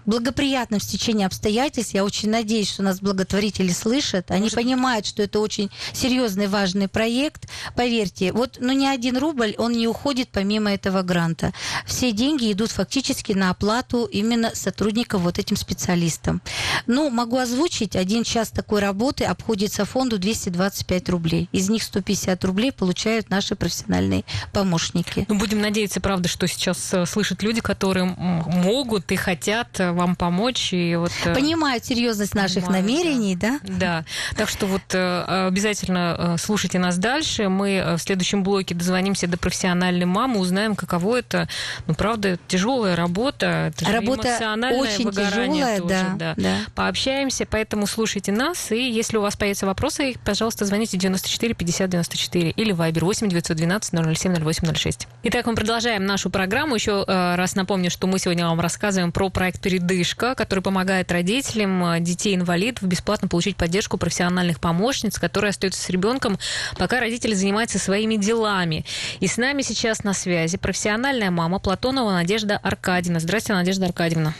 благоприятном 0.06 0.80
стечении 0.80 1.26
обстоятельств. 1.26 1.94
Я 1.94 2.04
очень 2.04 2.30
надеюсь, 2.30 2.70
что 2.70 2.84
нас 2.84 3.00
благотворители 3.00 3.72
слышат. 3.72 4.32
Они 4.32 4.44
Может... 4.44 4.56
понимают, 4.56 5.06
что 5.06 5.24
это 5.24 5.40
очень 5.40 5.70
серьезный, 5.94 6.48
важный 6.48 6.88
проект. 6.88 7.48
Поверьте, 7.76 8.32
вот 8.32 8.58
ну, 8.60 8.74
ни 8.74 8.86
один 8.86 9.18
рубль, 9.18 9.56
он 9.58 9.74
не 9.74 9.88
уходит 9.88 10.30
помимо 10.32 10.72
этого 10.72 11.02
гранта. 11.02 11.54
Все 11.86 12.12
деньги 12.12 12.52
идут 12.52 12.72
фактически 12.72 13.34
на 13.34 13.50
оплату 13.50 14.06
именно 14.06 14.52
сотрудников 14.54 15.22
вот 15.22 15.40
этим 15.40 15.56
специалистам. 15.56 16.42
Ну, 16.88 17.10
могу 17.10 17.38
озвучить, 17.38 17.96
один 17.96 18.24
час 18.24 18.50
такой 18.50 18.82
работы 18.82 19.26
обходится 19.26 19.86
фонду 19.86 20.18
225 20.18 21.10
рублей. 21.10 21.50
Из 21.52 21.70
них 21.70 21.84
150 21.84 22.44
рублей 22.46 22.72
получают 22.72 23.30
наши 23.30 23.56
профессиональные 23.56 24.24
помощники. 24.54 25.26
Ну, 25.28 25.36
будем 25.36 25.62
надеяться, 25.62 26.02
правда, 26.02 26.28
что 26.28 26.48
сейчас 26.48 26.94
э, 26.94 27.06
слышат 27.06 27.44
люди, 27.44 27.62
которые 27.62 28.06
могут 28.06 29.12
и 29.12 29.16
хотят 29.16 29.80
э, 29.80 29.91
вам 29.92 30.16
помочь. 30.16 30.74
И 30.74 30.96
вот, 30.96 31.12
э, 31.26 31.34
Понимают 31.34 31.86
серьезность 31.86 32.36
наших 32.36 32.66
понимают, 32.66 32.88
намерений, 32.88 33.36
да. 33.36 33.60
да? 33.64 33.78
Да. 33.80 34.06
Так 34.36 34.50
что 34.50 34.66
вот 34.66 34.82
э, 34.94 35.48
обязательно 35.48 36.16
э, 36.18 36.36
слушайте 36.38 36.80
нас 36.80 36.98
дальше. 36.98 37.50
Мы 37.50 37.96
в 37.98 38.02
следующем 38.02 38.44
блоке 38.44 38.76
дозвонимся 38.76 39.28
до 39.28 39.38
профессиональной 39.38 40.06
мамы, 40.06 40.40
узнаем, 40.40 40.76
каково 40.76 41.18
это. 41.20 41.48
Ну, 41.88 41.96
правда, 41.96 42.38
тяжелая 42.48 42.96
работа. 42.96 43.74
Это 43.76 43.92
работа 43.92 44.30
эмоциональное 44.30 44.80
очень 44.80 45.12
тяжелая, 45.12 45.80
тоже, 45.80 45.90
да, 45.90 46.16
да. 46.18 46.34
да. 46.38 46.56
Пообщаемся, 46.76 47.46
поэтому 47.50 47.88
слушайте 47.88 48.32
нас. 48.32 48.72
И 48.72 48.90
если 48.90 49.18
у 49.18 49.22
вас 49.22 49.36
появятся 49.36 49.66
вопросы, 49.66 50.16
пожалуйста, 50.24 50.66
звоните 50.66 50.98
94 50.98 51.54
50 51.54 51.90
94 51.90 52.50
или 52.52 52.74
Viber 52.74 53.04
8 53.04 53.30
912 53.30 54.18
007 54.18 54.36
0806. 54.36 55.08
Итак, 55.24 55.46
мы 55.46 55.56
продолжаем 55.56 56.06
нашу 56.06 56.30
программу. 56.30 56.76
Еще 56.76 57.04
раз 57.08 57.56
напомню, 57.56 57.90
что 57.90 58.08
мы 58.08 58.20
сегодня 58.20 58.46
вам 58.48 58.60
рассказываем 58.60 59.12
про 59.12 59.30
проект 59.30 59.62
«Перед 59.62 59.81
«Передышка», 59.82 60.36
который 60.36 60.62
помогает 60.62 61.12
родителям 61.12 61.84
э, 61.84 62.00
детей-инвалидов 62.00 62.84
бесплатно 62.84 63.28
получить 63.28 63.56
поддержку 63.56 63.98
профессиональных 63.98 64.60
помощниц, 64.60 65.18
которые 65.20 65.50
остаются 65.50 65.82
с 65.82 65.90
ребенком, 65.90 66.38
пока 66.78 67.00
родители 67.00 67.34
занимаются 67.34 67.80
своими 67.80 68.16
делами. 68.16 68.86
И 69.20 69.28
с 69.28 69.38
нами 69.38 69.62
сейчас 69.62 70.04
на 70.04 70.14
связи 70.14 70.58
профессиональная 70.58 71.32
мама 71.32 71.60
Платонова 71.60 72.12
Надежда 72.12 72.58
Аркадьевна. 72.58 73.20
Здравствуйте, 73.20 73.54
Надежда 73.54 73.86
Аркадьевна. 73.88 74.34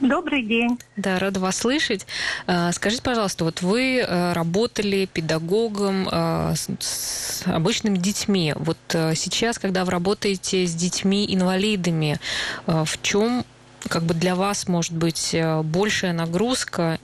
Добрый 0.00 0.42
день. 0.42 0.78
Да, 0.96 1.18
рада 1.18 1.40
вас 1.40 1.56
слышать. 1.56 2.06
Э, 2.46 2.70
скажите, 2.72 3.02
пожалуйста, 3.02 3.44
вот 3.44 3.62
вы 3.62 3.98
э, 3.98 4.32
работали 4.32 5.08
педагогом 5.10 6.08
с 6.12 7.42
обычными 7.46 7.96
детьми. 7.96 8.52
Вот 8.56 8.78
сейчас, 8.88 9.58
когда 9.58 9.84
вы 9.84 9.90
работаете 9.90 10.66
с 10.66 10.74
детьми-инвалидами, 10.74 12.20
в 12.66 13.02
чем 13.02 13.44
как 13.88 14.02
бы 14.02 14.14
для 14.14 14.34
вас 14.34 14.68
может 14.68 14.92
быть 14.92 15.34
э, 15.34 15.62
большая 15.62 16.12
нагрузка 16.12 16.98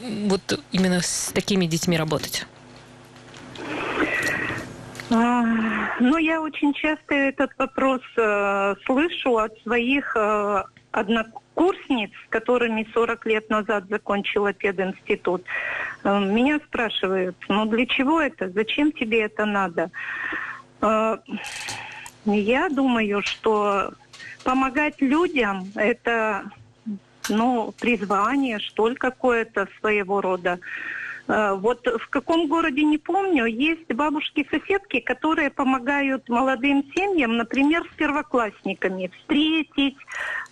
вот 0.00 0.60
именно 0.72 1.00
с 1.00 1.32
такими 1.32 1.66
детьми 1.66 1.96
работать? 1.96 2.46
А, 5.10 5.42
ну, 6.00 6.18
я 6.18 6.42
очень 6.42 6.74
часто 6.74 7.14
этот 7.14 7.50
вопрос 7.58 8.02
э, 8.16 8.74
слышу 8.84 9.38
от 9.38 9.58
своих 9.62 10.14
э, 10.16 10.64
однокурсниц, 10.92 12.10
с 12.26 12.28
которыми 12.28 12.86
40 12.92 13.26
лет 13.26 13.50
назад 13.50 13.84
закончила 13.88 14.52
пединститут. 14.52 15.44
Э, 16.04 16.18
меня 16.20 16.60
спрашивают, 16.66 17.36
ну 17.48 17.64
для 17.66 17.86
чего 17.86 18.20
это, 18.20 18.50
зачем 18.50 18.92
тебе 18.92 19.22
это 19.22 19.46
надо? 19.46 19.90
Э, 20.82 21.16
я 22.26 22.68
думаю, 22.68 23.22
что 23.22 23.92
помогать 24.44 25.00
людям– 25.00 25.70
это 25.74 26.50
ну, 27.28 27.74
призвание, 27.78 28.58
что 28.58 28.88
ли, 28.88 28.94
какое-то 28.94 29.68
своего 29.80 30.20
рода. 30.20 30.58
Э, 31.28 31.54
вот 31.54 31.86
в 31.86 32.08
каком 32.08 32.48
городе, 32.48 32.82
не 32.82 32.98
помню, 32.98 33.44
есть 33.44 33.92
бабушки-соседки, 33.92 35.00
которые 35.00 35.50
помогают 35.50 36.28
молодым 36.28 36.84
семьям, 36.94 37.36
например, 37.36 37.84
с 37.92 37.96
первоклассниками 37.96 39.10
встретить. 39.18 39.96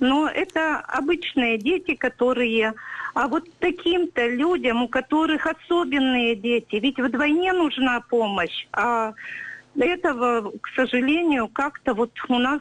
Но 0.00 0.28
это 0.28 0.78
обычные 0.80 1.58
дети, 1.58 1.94
которые... 1.94 2.74
А 3.14 3.28
вот 3.28 3.48
таким-то 3.60 4.28
людям, 4.28 4.82
у 4.82 4.88
которых 4.88 5.46
особенные 5.46 6.36
дети, 6.36 6.76
ведь 6.76 6.98
вдвойне 6.98 7.54
нужна 7.54 8.02
помощь, 8.02 8.66
а 8.72 9.14
этого, 9.74 10.52
к 10.60 10.68
сожалению, 10.74 11.48
как-то 11.48 11.94
вот 11.94 12.10
у 12.28 12.38
нас 12.38 12.60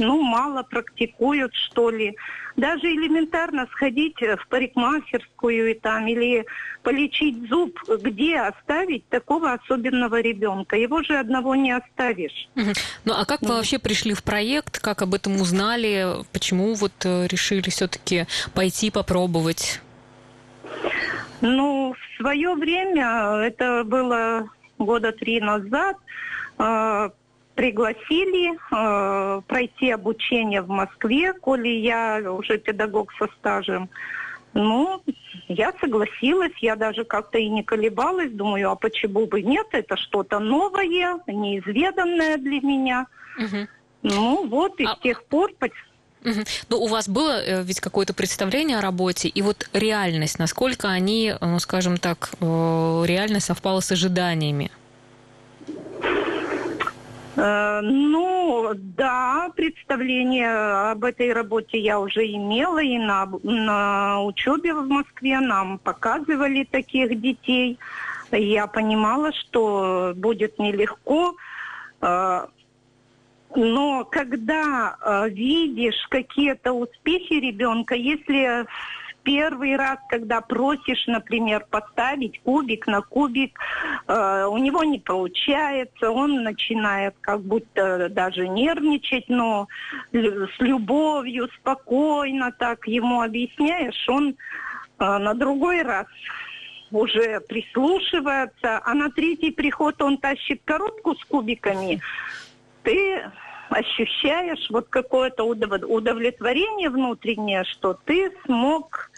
ну, 0.00 0.20
мало 0.22 0.62
практикуют, 0.62 1.54
что 1.54 1.90
ли. 1.90 2.16
Даже 2.56 2.86
элементарно 2.86 3.66
сходить 3.72 4.20
в 4.20 4.48
парикмахерскую 4.48 5.70
и 5.70 5.74
там, 5.74 6.08
или 6.08 6.44
полечить 6.82 7.48
зуб, 7.48 7.78
где 8.02 8.40
оставить 8.40 9.08
такого 9.08 9.52
особенного 9.52 10.20
ребенка? 10.20 10.76
Его 10.76 11.02
же 11.02 11.16
одного 11.18 11.54
не 11.54 11.72
оставишь. 11.72 12.48
Ну, 12.54 13.12
а 13.14 13.24
как 13.24 13.42
вы 13.42 13.54
вообще 13.54 13.78
пришли 13.78 14.14
в 14.14 14.22
проект? 14.22 14.80
Как 14.80 15.02
об 15.02 15.14
этом 15.14 15.40
узнали? 15.40 16.24
Почему 16.32 16.74
вот 16.74 16.92
э, 17.04 17.26
решили 17.28 17.70
все-таки 17.70 18.26
пойти 18.54 18.90
попробовать? 18.90 19.80
Ну, 21.40 21.94
в 21.94 22.16
свое 22.20 22.54
время, 22.54 23.42
это 23.42 23.84
было 23.84 24.48
года 24.78 25.12
три 25.12 25.40
назад, 25.40 25.96
а, 26.58 27.10
пригласили 27.60 28.54
э, 28.54 29.42
пройти 29.42 29.90
обучение 29.90 30.62
в 30.62 30.68
Москве, 30.68 31.34
коли 31.34 31.68
я 31.68 32.22
уже 32.32 32.56
педагог 32.56 33.12
со 33.18 33.28
стажем. 33.38 33.90
Ну, 34.54 35.02
я 35.48 35.74
согласилась, 35.78 36.54
я 36.62 36.74
даже 36.74 37.04
как-то 37.04 37.36
и 37.36 37.50
не 37.50 37.62
колебалась, 37.62 38.32
думаю, 38.32 38.70
а 38.70 38.76
почему 38.76 39.26
бы 39.26 39.42
нет, 39.42 39.66
это 39.72 39.98
что-то 39.98 40.38
новое, 40.38 41.20
неизведанное 41.26 42.38
для 42.38 42.60
меня. 42.62 43.06
Угу. 43.36 43.68
Ну 44.04 44.48
вот, 44.48 44.80
и 44.80 44.86
а... 44.86 44.96
с 44.96 45.00
тех 45.00 45.22
пор... 45.24 45.50
Угу. 46.24 46.40
Ну, 46.70 46.76
у 46.78 46.86
вас 46.86 47.10
было 47.10 47.42
э, 47.42 47.62
ведь 47.62 47.80
какое-то 47.80 48.14
представление 48.14 48.78
о 48.78 48.80
работе, 48.80 49.28
и 49.28 49.42
вот 49.42 49.68
реальность, 49.74 50.38
насколько 50.38 50.88
они, 50.88 51.34
ну, 51.42 51.58
скажем 51.58 51.98
так, 51.98 52.30
э, 52.40 53.02
реально 53.04 53.40
совпала 53.40 53.80
с 53.80 53.92
ожиданиями? 53.92 54.70
Э, 57.40 57.80
ну, 57.82 58.70
да, 58.74 59.50
представление 59.56 60.90
об 60.90 61.04
этой 61.04 61.32
работе 61.32 61.78
я 61.78 61.98
уже 61.98 62.26
имела 62.26 62.82
и 62.82 62.98
на, 62.98 63.26
на 63.42 64.22
учебе 64.22 64.74
в 64.74 64.86
Москве 64.86 65.40
нам 65.40 65.78
показывали 65.78 66.64
таких 66.64 67.18
детей. 67.18 67.78
Я 68.30 68.66
понимала, 68.66 69.32
что 69.32 70.12
будет 70.16 70.58
нелегко. 70.58 71.34
Э, 72.02 72.46
но 73.56 74.04
когда 74.04 74.96
э, 75.00 75.30
видишь 75.30 76.06
какие-то 76.10 76.72
успехи 76.72 77.32
ребенка, 77.32 77.94
если 77.94 78.66
первый 79.22 79.76
раз, 79.76 79.98
когда 80.08 80.40
просишь, 80.40 81.06
например, 81.06 81.66
поставить 81.70 82.40
кубик 82.42 82.86
на 82.86 83.02
кубик, 83.02 83.58
э, 84.06 84.44
у 84.44 84.58
него 84.58 84.84
не 84.84 84.98
получается, 84.98 86.10
он 86.10 86.42
начинает 86.42 87.14
как 87.20 87.40
будто 87.40 88.08
даже 88.08 88.48
нервничать, 88.48 89.28
но 89.28 89.68
с 90.12 90.60
любовью, 90.60 91.48
спокойно 91.60 92.52
так 92.52 92.86
ему 92.86 93.22
объясняешь, 93.22 94.08
он 94.08 94.30
э, 94.30 94.34
на 94.98 95.34
другой 95.34 95.82
раз 95.82 96.06
уже 96.90 97.40
прислушивается, 97.40 98.80
а 98.84 98.94
на 98.94 99.10
третий 99.10 99.50
приход 99.50 100.00
он 100.02 100.18
тащит 100.18 100.62
коробку 100.64 101.14
с 101.14 101.24
кубиками, 101.24 102.00
ты 102.82 103.22
ощущаешь 103.70 104.68
вот 104.70 104.88
какое-то 104.88 105.44
удовлетворение 105.44 106.90
внутреннее, 106.90 107.64
что 107.64 107.94
ты 108.04 108.32
смог 108.44 109.09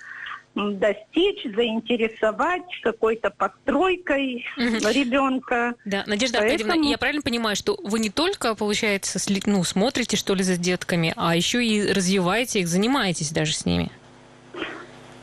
достичь, 0.55 1.45
заинтересовать 1.45 2.63
какой-то 2.83 3.31
постройкой 3.31 4.45
угу. 4.57 4.89
ребенка. 4.91 5.75
Да, 5.85 6.05
Надежда 6.07 6.39
Поэтому... 6.39 6.71
Аркадьевна, 6.71 6.91
я 6.91 6.99
правильно 6.99 7.23
понимаю, 7.23 7.57
что 7.57 7.79
вы 7.83 7.99
не 7.99 8.11
только, 8.11 8.55
получается, 8.55 9.19
ну, 9.47 9.65
смотрите, 9.65 10.17
что 10.17 10.35
ли, 10.35 10.43
за 10.43 10.57
детками, 10.57 11.15
а 11.17 11.35
еще 11.35 11.65
и 11.65 11.91
развиваете 11.91 12.61
их, 12.61 12.69
занимаетесь 12.69 13.31
даже 13.31 13.53
с 13.55 13.65
ними? 13.65 13.91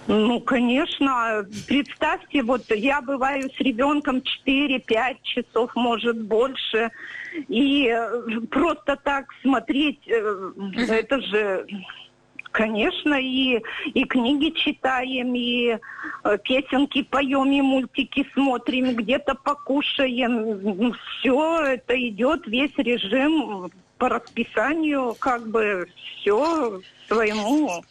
Ну, 0.08 0.40
конечно. 0.40 1.46
Представьте, 1.68 2.42
вот 2.42 2.64
я 2.72 3.00
бываю 3.00 3.52
с 3.56 3.60
ребенком 3.60 4.24
4-5 4.48 5.18
часов, 5.22 5.72
может, 5.76 6.20
больше. 6.20 6.90
И 7.48 7.96
просто 8.50 8.96
так 9.04 9.28
смотреть, 9.44 10.00
э, 10.08 10.52
это 10.90 11.22
же 11.22 11.68
Конечно, 12.52 13.14
и, 13.14 13.62
и 13.94 14.04
книги 14.06 14.50
читаем, 14.50 15.36
и 15.36 15.78
э, 16.24 16.38
песенки 16.44 17.04
поем, 17.04 17.52
и 17.52 17.62
мультики 17.62 18.28
смотрим, 18.34 18.96
где-то 18.96 19.36
покушаем. 19.36 20.60
Ну, 20.62 20.94
Все 20.94 21.62
это 21.62 22.08
идет, 22.08 22.48
весь 22.48 22.76
режим 22.78 23.70
по 24.00 24.10
расписанию, 24.10 25.16
как 25.20 25.48
бы 25.48 25.88
все 25.96 26.82
своему 27.08 27.84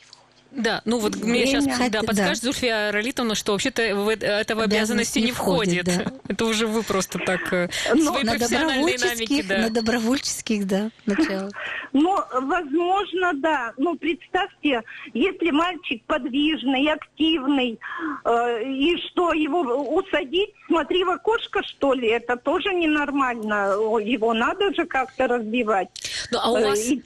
да, 0.51 0.81
ну 0.87 0.99
вот 0.99 1.15
Время. 1.15 1.31
мне 1.31 1.47
сейчас 1.47 1.67
да, 1.91 2.03
подскажет 2.03 2.43
да. 2.43 2.47
Зульфия 2.47 2.91
Ролитовна, 2.91 3.35
что 3.35 3.53
вообще-то 3.53 3.95
в 3.95 4.09
это 4.09 4.57
в 4.57 4.61
обязанности 4.61 5.19
не 5.19 5.33
входит. 5.33 5.89
входит. 5.89 6.05
Да. 6.05 6.13
Это 6.29 6.47
уже 6.47 6.67
вы 6.67 6.83
просто 6.83 7.19
так 7.19 7.53
э, 7.53 7.69
ну, 7.95 8.13
свои 8.13 8.25
на 8.25 8.33
профессиональные 8.33 8.99
навыки. 8.99 9.43
Да. 9.43 9.59
На 9.59 9.71
добровольческих, 9.71 10.67
да, 10.67 10.91
начало. 11.07 11.51
Ну, 11.95 12.19
возможно, 12.33 13.33
да. 13.35 13.73
Ну, 13.79 13.97
представьте, 13.97 14.83
если 15.15 15.51
мальчик 15.51 16.03
подвижный, 16.07 16.87
активный, 16.93 17.79
э, 18.25 18.63
и 18.65 18.97
что, 19.09 19.33
его 19.33 19.61
усадить, 19.61 20.51
смотри 20.67 21.05
в 21.05 21.11
окошко, 21.11 21.63
что 21.65 21.95
ли, 21.95 22.09
это 22.09 22.37
тоже 22.37 22.75
ненормально. 22.75 23.75
Его 24.03 24.35
надо 24.35 24.75
же 24.75 24.85
как-то 24.85 25.29
развивать. 25.29 25.89
Ну, 26.31 26.39
а 26.43 26.51
у 26.51 26.63
вас... 26.63 26.79
И... 26.79 27.03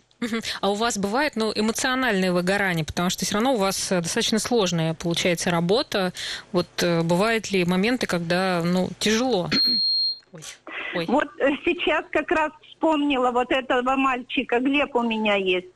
А 0.60 0.70
у 0.70 0.74
вас 0.74 0.98
бывает 0.98 1.36
ну, 1.36 1.52
эмоциональное 1.54 2.32
выгорание, 2.32 2.84
потому 2.84 3.10
что 3.10 3.24
все 3.24 3.34
равно 3.34 3.54
у 3.54 3.56
вас 3.56 3.90
э, 3.92 4.00
достаточно 4.00 4.38
сложная 4.38 4.94
получается 4.94 5.50
работа. 5.50 6.12
Вот 6.52 6.66
э, 6.82 7.02
бывают 7.02 7.50
ли 7.50 7.64
моменты, 7.64 8.06
когда 8.06 8.62
ну, 8.64 8.88
тяжело? 8.98 9.50
Ой. 10.32 10.42
Ой. 10.94 11.06
Вот 11.08 11.28
э, 11.40 11.50
сейчас 11.64 12.04
как 12.10 12.30
раз 12.30 12.52
вспомнила 12.68 13.30
вот 13.30 13.50
этого 13.50 13.96
мальчика, 13.96 14.60
Глеб 14.60 14.94
у 14.94 15.02
меня 15.02 15.36
есть. 15.36 15.68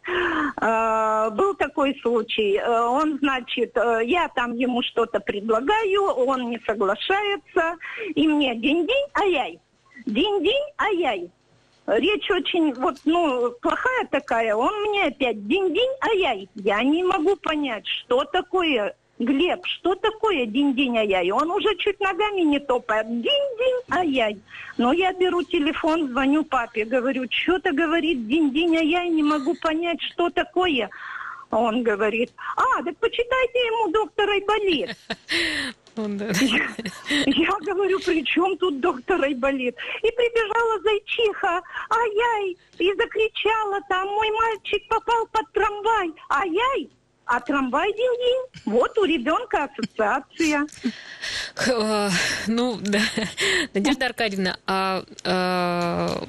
Э, 0.61 1.31
был 1.31 1.55
такой 1.55 1.99
случай. 2.03 2.61
Он, 2.62 3.19
значит, 3.19 3.76
я 4.05 4.29
там 4.29 4.55
ему 4.55 4.83
что-то 4.83 5.21
предлагаю, 5.21 6.03
он 6.05 6.50
не 6.50 6.61
соглашается, 6.67 7.76
и 8.15 8.26
мне 8.26 8.55
день-день, 8.55 9.07
ай-яй. 9.15 9.61
День-день, 10.07 10.65
ай-яй 10.79 11.31
речь 11.87 12.31
очень, 12.31 12.75
вот, 12.75 12.97
ну, 13.05 13.52
плохая 13.61 14.07
такая, 14.11 14.55
он 14.55 14.73
мне 14.83 15.05
опять 15.05 15.47
день-день, 15.47 15.90
ай-яй. 16.02 16.49
Я 16.55 16.83
не 16.83 17.05
могу 17.05 17.37
понять, 17.37 17.87
что 17.87 18.25
такое, 18.25 18.95
Глеб, 19.19 19.64
что 19.64 19.95
такое 19.95 20.47
день-день, 20.47 20.99
ай-яй. 20.99 21.31
Он 21.31 21.50
уже 21.50 21.75
чуть 21.76 21.99
ногами 22.00 22.43
не 22.43 22.59
топает. 22.59 23.07
День-день, 23.09 23.81
ай-яй. 23.90 24.38
Но 24.76 24.93
я 24.93 25.12
беру 25.12 25.43
телефон, 25.43 26.09
звоню 26.09 26.45
папе, 26.45 26.85
говорю, 26.85 27.26
что-то 27.31 27.73
говорит 27.73 28.26
день-день, 28.28 28.76
ай-яй, 28.76 29.09
не 29.09 29.23
могу 29.23 29.55
понять, 29.55 30.00
что 30.02 30.28
такое. 30.28 30.90
Он 31.50 31.83
говорит, 31.83 32.33
а, 32.57 32.83
так 32.83 32.97
почитайте 32.99 33.59
ему 33.59 33.93
доктора 33.93 34.33
Айболит. 34.33 34.97
Я, 35.97 36.69
я 37.26 37.59
говорю, 37.65 37.99
при 38.00 38.25
чем 38.25 38.57
тут 38.59 38.81
доктор 38.81 39.23
Айболит? 39.23 39.76
И 40.03 40.11
прибежала 40.11 40.83
зайчиха, 40.83 41.62
ай-яй, 41.91 42.57
и 42.79 42.95
закричала 42.95 43.81
там, 43.88 44.09
мой 44.09 44.31
мальчик 44.31 44.87
попал 44.88 45.26
под 45.33 45.53
трамвай, 45.53 46.12
ай-яй, 46.29 46.91
а 47.25 47.41
трамвай 47.41 47.93
день-день. 47.93 48.73
Вот 48.73 48.97
у 48.99 49.05
ребенка 49.05 49.65
ассоциация. 49.65 50.67
Э, 51.67 52.11
ну, 52.47 52.79
да. 52.81 53.00
Надежда 53.75 54.07
Аркадьевна, 54.07 54.59
а, 54.67 55.03
а 55.25 56.23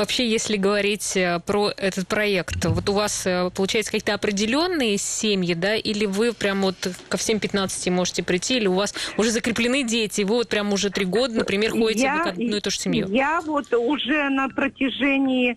вообще, 0.00 0.26
если 0.26 0.56
говорить 0.56 1.14
э, 1.16 1.40
про 1.46 1.70
этот 1.76 2.08
проект, 2.08 2.64
вот 2.64 2.88
у 2.88 2.94
вас, 2.94 3.26
э, 3.26 3.50
получается, 3.54 3.92
какие-то 3.92 4.14
определенные 4.14 4.96
семьи, 4.96 5.54
да, 5.54 5.76
или 5.76 6.06
вы 6.06 6.32
прям 6.32 6.62
вот 6.62 6.76
ко 7.08 7.16
всем 7.18 7.38
15 7.38 7.90
можете 7.90 8.22
прийти, 8.22 8.56
или 8.56 8.66
у 8.66 8.72
вас 8.72 8.94
уже 9.18 9.30
закреплены 9.30 9.82
дети, 9.82 10.22
и 10.22 10.24
вы 10.24 10.36
вот 10.36 10.48
прям 10.48 10.72
уже 10.72 10.90
три 10.90 11.04
года, 11.04 11.34
например, 11.34 11.72
ходите 11.72 12.02
я, 12.02 12.24
в 12.24 12.28
одну 12.28 12.56
и 12.56 12.60
ту 12.60 12.70
же 12.70 12.78
семью? 12.78 13.08
Я 13.08 13.42
вот 13.42 13.72
уже 13.74 14.30
на 14.30 14.48
протяжении, 14.48 15.56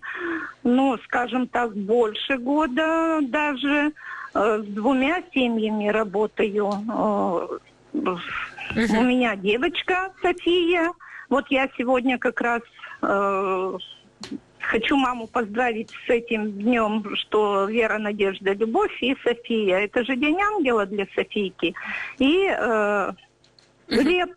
ну, 0.62 0.98
скажем 1.04 1.48
так, 1.48 1.74
больше 1.74 2.36
года 2.36 3.20
даже 3.22 3.92
э, 4.34 4.62
с 4.62 4.66
двумя 4.66 5.22
семьями 5.32 5.88
работаю. 5.88 6.66
У 7.94 9.02
меня 9.02 9.36
девочка 9.36 10.12
София. 10.20 10.92
Вот 11.30 11.46
я 11.48 11.68
сегодня 11.78 12.18
как 12.18 12.40
раз 12.42 12.60
Хочу 14.68 14.96
маму 14.96 15.26
поздравить 15.26 15.90
с 16.06 16.10
этим 16.10 16.52
днем, 16.52 17.04
что 17.16 17.66
Вера, 17.66 17.98
Надежда, 17.98 18.52
Любовь 18.52 18.96
и 19.02 19.16
София. 19.22 19.78
Это 19.78 20.04
же 20.04 20.16
День 20.16 20.40
ангела 20.40 20.86
для 20.86 21.06
Софийки. 21.14 21.74
И 22.18 22.46
э, 22.48 23.12
Глеб. 23.88 24.30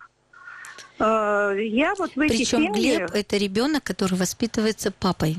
Э, 1.00 1.56
я 1.60 1.94
вот 1.96 2.16
в 2.16 2.20
эти 2.20 2.38
Причем 2.38 2.64
семьи... 2.64 2.98
Глеб– 2.98 3.12
это 3.14 3.38
ребенок, 3.38 3.84
который 3.84 4.18
воспитывается 4.18 4.92
папой. 4.92 5.38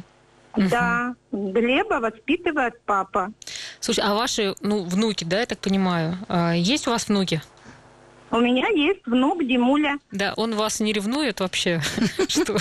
Да, 0.57 1.14
угу. 1.31 1.53
Глеба 1.53 2.01
воспитывает 2.01 2.81
папа. 2.85 3.33
Слушай, 3.81 4.05
а 4.05 4.14
ваши 4.14 4.55
ну, 4.61 4.83
внуки, 4.83 5.24
да, 5.24 5.40
я 5.40 5.46
так 5.46 5.59
понимаю, 5.59 6.16
а, 6.29 6.55
есть 6.55 6.88
у 6.88 6.90
вас 6.90 7.09
внуки? 7.09 7.42
У 8.30 8.40
меня 8.40 8.68
есть 8.68 9.06
внук 9.06 9.44
Димуля. 9.44 9.98
Да, 10.12 10.34
он 10.36 10.54
вас 10.54 10.80
не 10.80 10.92
ревнует 10.92 11.40
вообще? 11.40 11.80
Что? 12.28 12.56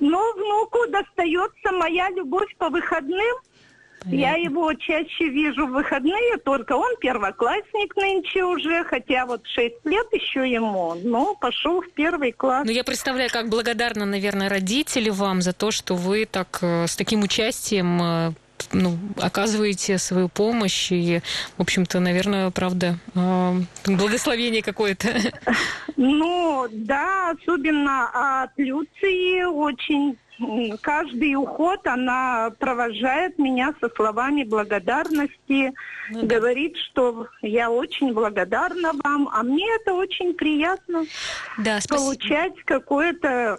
Ну, 0.00 0.34
внуку 0.34 0.78
достается 0.90 1.72
моя 1.72 2.10
любовь 2.10 2.54
по 2.58 2.68
выходным. 2.68 3.36
Я 4.06 4.34
его 4.34 4.72
чаще 4.74 5.28
вижу 5.28 5.66
в 5.66 5.70
выходные, 5.70 6.36
только 6.44 6.72
он 6.72 6.96
первоклассник 7.00 7.94
нынче 7.96 8.44
уже, 8.44 8.84
хотя 8.84 9.26
вот 9.26 9.46
6 9.46 9.74
лет 9.84 10.06
еще 10.12 10.50
ему, 10.50 10.94
но 11.04 11.34
пошел 11.36 11.82
в 11.82 11.90
первый 11.92 12.32
класс. 12.32 12.64
Ну, 12.64 12.72
я 12.72 12.84
представляю, 12.84 13.30
как 13.30 13.48
благодарна, 13.48 14.04
наверное, 14.04 14.48
родители 14.48 15.08
вам 15.08 15.40
за 15.40 15.52
то, 15.52 15.70
что 15.70 15.94
вы 15.94 16.26
так 16.26 16.58
э, 16.62 16.86
с 16.86 16.96
таким 16.96 17.22
участием 17.22 18.02
э, 18.02 18.32
ну, 18.72 18.98
оказываете 19.20 19.98
свою 19.98 20.28
помощь 20.28 20.90
и, 20.92 21.20
в 21.56 21.62
общем-то, 21.62 22.00
наверное, 22.00 22.50
правда, 22.50 22.98
э, 23.14 23.52
благословение 23.86 24.62
какое-то. 24.62 25.08
Ну, 25.96 26.66
да, 26.70 27.30
особенно 27.30 28.42
от 28.42 28.50
Люции 28.56 29.44
очень 29.44 30.16
каждый 30.80 31.34
уход 31.34 31.86
она 31.86 32.50
провожает 32.58 33.38
меня 33.38 33.74
со 33.80 33.88
словами 33.94 34.44
благодарности, 34.44 35.72
ну, 36.10 36.22
да. 36.22 36.36
говорит, 36.36 36.76
что 36.76 37.28
я 37.42 37.70
очень 37.70 38.12
благодарна 38.12 38.92
вам, 39.04 39.28
а 39.32 39.42
мне 39.42 39.66
это 39.80 39.94
очень 39.94 40.34
приятно 40.34 41.04
да, 41.58 41.78
получать 41.88 42.54
какое-то 42.64 43.58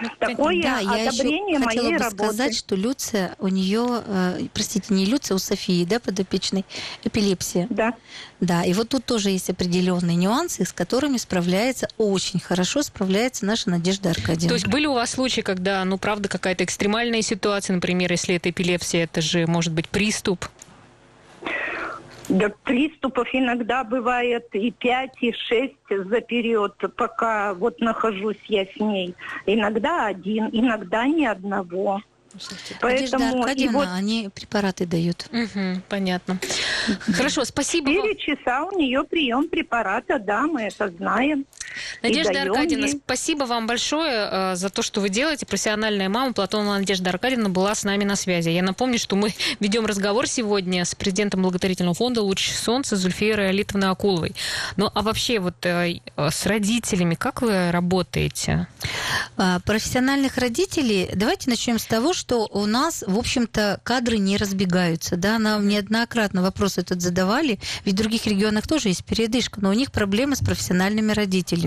ну, 0.00 0.08
Такое 0.18 0.62
да, 0.62 0.80
я 0.80 1.08
одобрение 1.08 1.56
еще 1.56 1.64
хотела 1.64 1.88
бы 1.90 1.98
работы. 1.98 2.16
сказать, 2.16 2.56
что 2.56 2.74
Люция, 2.74 3.36
у 3.38 3.48
нее, 3.48 4.02
э, 4.06 4.46
простите, 4.52 4.92
не 4.92 5.06
Люция, 5.06 5.34
у 5.34 5.38
Софии, 5.38 5.84
да, 5.84 6.00
подопечной, 6.00 6.64
эпилепсия. 7.04 7.66
Да. 7.70 7.94
Да, 8.40 8.64
и 8.64 8.74
вот 8.74 8.90
тут 8.90 9.04
тоже 9.04 9.30
есть 9.30 9.48
определенные 9.48 10.16
нюансы, 10.16 10.64
с 10.64 10.72
которыми 10.72 11.16
справляется 11.16 11.88
очень 11.96 12.40
хорошо, 12.40 12.82
справляется 12.82 13.46
наша 13.46 13.70
Надежда 13.70 14.10
Аркадьевна. 14.10 14.48
То 14.48 14.54
есть 14.54 14.66
были 14.66 14.86
у 14.86 14.94
вас 14.94 15.12
случаи, 15.12 15.40
когда, 15.40 15.84
ну, 15.84 15.96
правда, 15.96 16.28
какая-то 16.28 16.64
экстремальная 16.64 17.22
ситуация, 17.22 17.74
например, 17.74 18.10
если 18.10 18.34
это 18.34 18.50
эпилепсия, 18.50 19.04
это 19.04 19.22
же 19.22 19.46
может 19.46 19.72
быть 19.72 19.88
приступ, 19.88 20.46
да, 22.28 22.48
приступов 22.64 23.28
иногда 23.32 23.84
бывает 23.84 24.46
и 24.52 24.70
пять, 24.70 25.14
и 25.20 25.32
шесть 25.32 25.74
за 25.88 26.20
период, 26.20 26.74
пока 26.96 27.54
вот 27.54 27.80
нахожусь 27.80 28.40
я 28.48 28.64
с 28.64 28.76
ней. 28.78 29.14
Иногда 29.46 30.06
один, 30.06 30.48
иногда 30.52 31.06
ни 31.06 31.24
одного. 31.24 32.00
Поэтому 32.80 33.42
Аркадьевна, 33.42 33.78
вот... 33.78 33.88
они 33.92 34.28
препараты 34.34 34.86
дают. 34.86 35.26
Угу, 35.30 35.82
понятно. 35.88 36.38
Хорошо, 37.16 37.44
спасибо. 37.44 37.92
Четыре 37.92 38.16
часа 38.16 38.64
у 38.64 38.76
нее 38.76 39.04
прием 39.04 39.48
препарата, 39.48 40.18
да, 40.18 40.42
мы 40.42 40.62
это 40.62 40.88
знаем. 40.88 41.46
Надежда 42.02 42.42
Аркадьевна, 42.42 42.86
ей... 42.86 43.00
спасибо 43.04 43.44
вам 43.44 43.66
большое 43.66 44.28
э, 44.30 44.56
за 44.56 44.70
то, 44.70 44.82
что 44.82 45.00
вы 45.00 45.08
делаете. 45.08 45.46
Профессиональная 45.46 46.08
мама 46.08 46.32
Платонова 46.32 46.78
Надежда 46.78 47.10
Аркадьевна 47.10 47.48
была 47.48 47.74
с 47.74 47.84
нами 47.84 48.04
на 48.04 48.16
связи. 48.16 48.50
Я 48.50 48.62
напомню, 48.62 48.98
что 48.98 49.16
мы 49.16 49.34
ведем 49.60 49.86
разговор 49.86 50.26
сегодня 50.26 50.84
с 50.84 50.94
президентом 50.94 51.42
благотворительного 51.42 51.94
фонда 51.94 52.22
«Луч 52.22 52.52
солнца» 52.52 52.96
Зульфией 52.96 53.48
Алитовной 53.48 53.88
Акуловой. 53.88 54.34
Ну, 54.76 54.90
а 54.92 55.02
вообще 55.02 55.38
вот 55.38 55.64
э, 55.66 56.00
с 56.16 56.46
родителями 56.46 57.14
как 57.14 57.42
вы 57.42 57.70
работаете? 57.70 58.66
А, 59.36 59.60
профессиональных 59.60 60.36
родителей, 60.36 61.10
давайте 61.14 61.50
начнем 61.50 61.78
с 61.78 61.84
того, 61.84 62.12
что 62.12 62.46
у 62.46 62.66
нас, 62.66 63.02
в 63.06 63.18
общем-то, 63.18 63.80
кадры 63.82 64.18
не 64.18 64.36
разбегаются. 64.36 65.16
Да? 65.16 65.38
Нам 65.38 65.66
неоднократно 65.66 66.42
вопрос 66.42 66.78
этот 66.78 67.00
задавали, 67.00 67.58
ведь 67.84 67.94
в 67.94 67.98
других 67.98 68.26
регионах 68.26 68.66
тоже 68.66 68.88
есть 68.88 69.04
передышка, 69.04 69.60
но 69.60 69.70
у 69.70 69.72
них 69.72 69.90
проблемы 69.90 70.36
с 70.36 70.40
профессиональными 70.40 71.12
родителями. 71.12 71.63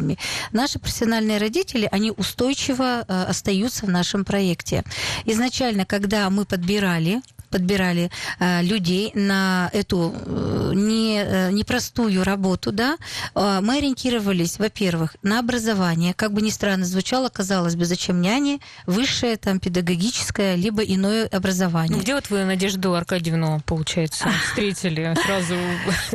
Наши 0.51 0.79
профессиональные 0.79 1.37
родители, 1.37 1.87
они 1.91 2.11
устойчиво 2.11 3.05
э, 3.07 3.23
остаются 3.23 3.85
в 3.85 3.89
нашем 3.89 4.25
проекте. 4.25 4.83
Изначально, 5.25 5.85
когда 5.85 6.29
мы 6.29 6.45
подбирали 6.45 7.21
подбирали 7.47 8.11
э, 8.39 8.61
людей 8.63 9.11
на 9.13 9.69
эту 9.73 10.13
э, 10.15 10.71
не, 10.75 11.23
э, 11.23 11.51
непростую 11.51 12.23
работу, 12.23 12.71
да, 12.71 12.97
э, 13.35 13.59
мы 13.61 13.77
ориентировались, 13.77 14.59
во-первых, 14.59 15.15
на 15.23 15.39
образование. 15.39 16.13
Как 16.13 16.33
бы 16.33 16.41
ни 16.41 16.49
странно 16.49 16.85
звучало, 16.85 17.29
казалось 17.29 17.75
бы, 17.75 17.85
зачем 17.85 18.21
няни, 18.21 18.59
высшее 18.85 19.37
там 19.37 19.59
педагогическое, 19.59 20.55
либо 20.55 20.83
иное 20.83 21.27
образование. 21.27 21.99
Где 21.99 22.15
вот 22.15 22.29
вы 22.29 22.43
Надежду 22.43 22.93
Аркадьевну, 22.93 23.61
получается, 23.65 24.29
встретили 24.49 25.15
сразу? 25.23 25.55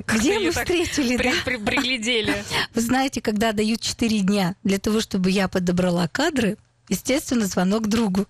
Где 0.07 0.39
мы 0.39 0.51
встретили, 0.51 1.17
да? 1.17 1.33
Приглядели. 1.45 2.45
Вы 2.75 2.81
знаете, 2.81 3.21
когда 3.21 3.53
дают 3.53 3.81
4 3.81 4.21
дня 4.21 4.55
для 4.65 4.79
того, 4.79 5.01
чтобы 5.01 5.31
я 5.31 5.49
подобрала 5.49 6.09
кадры, 6.09 6.57
естественно, 6.89 7.47
звонок 7.47 7.89
другу. 7.89 8.27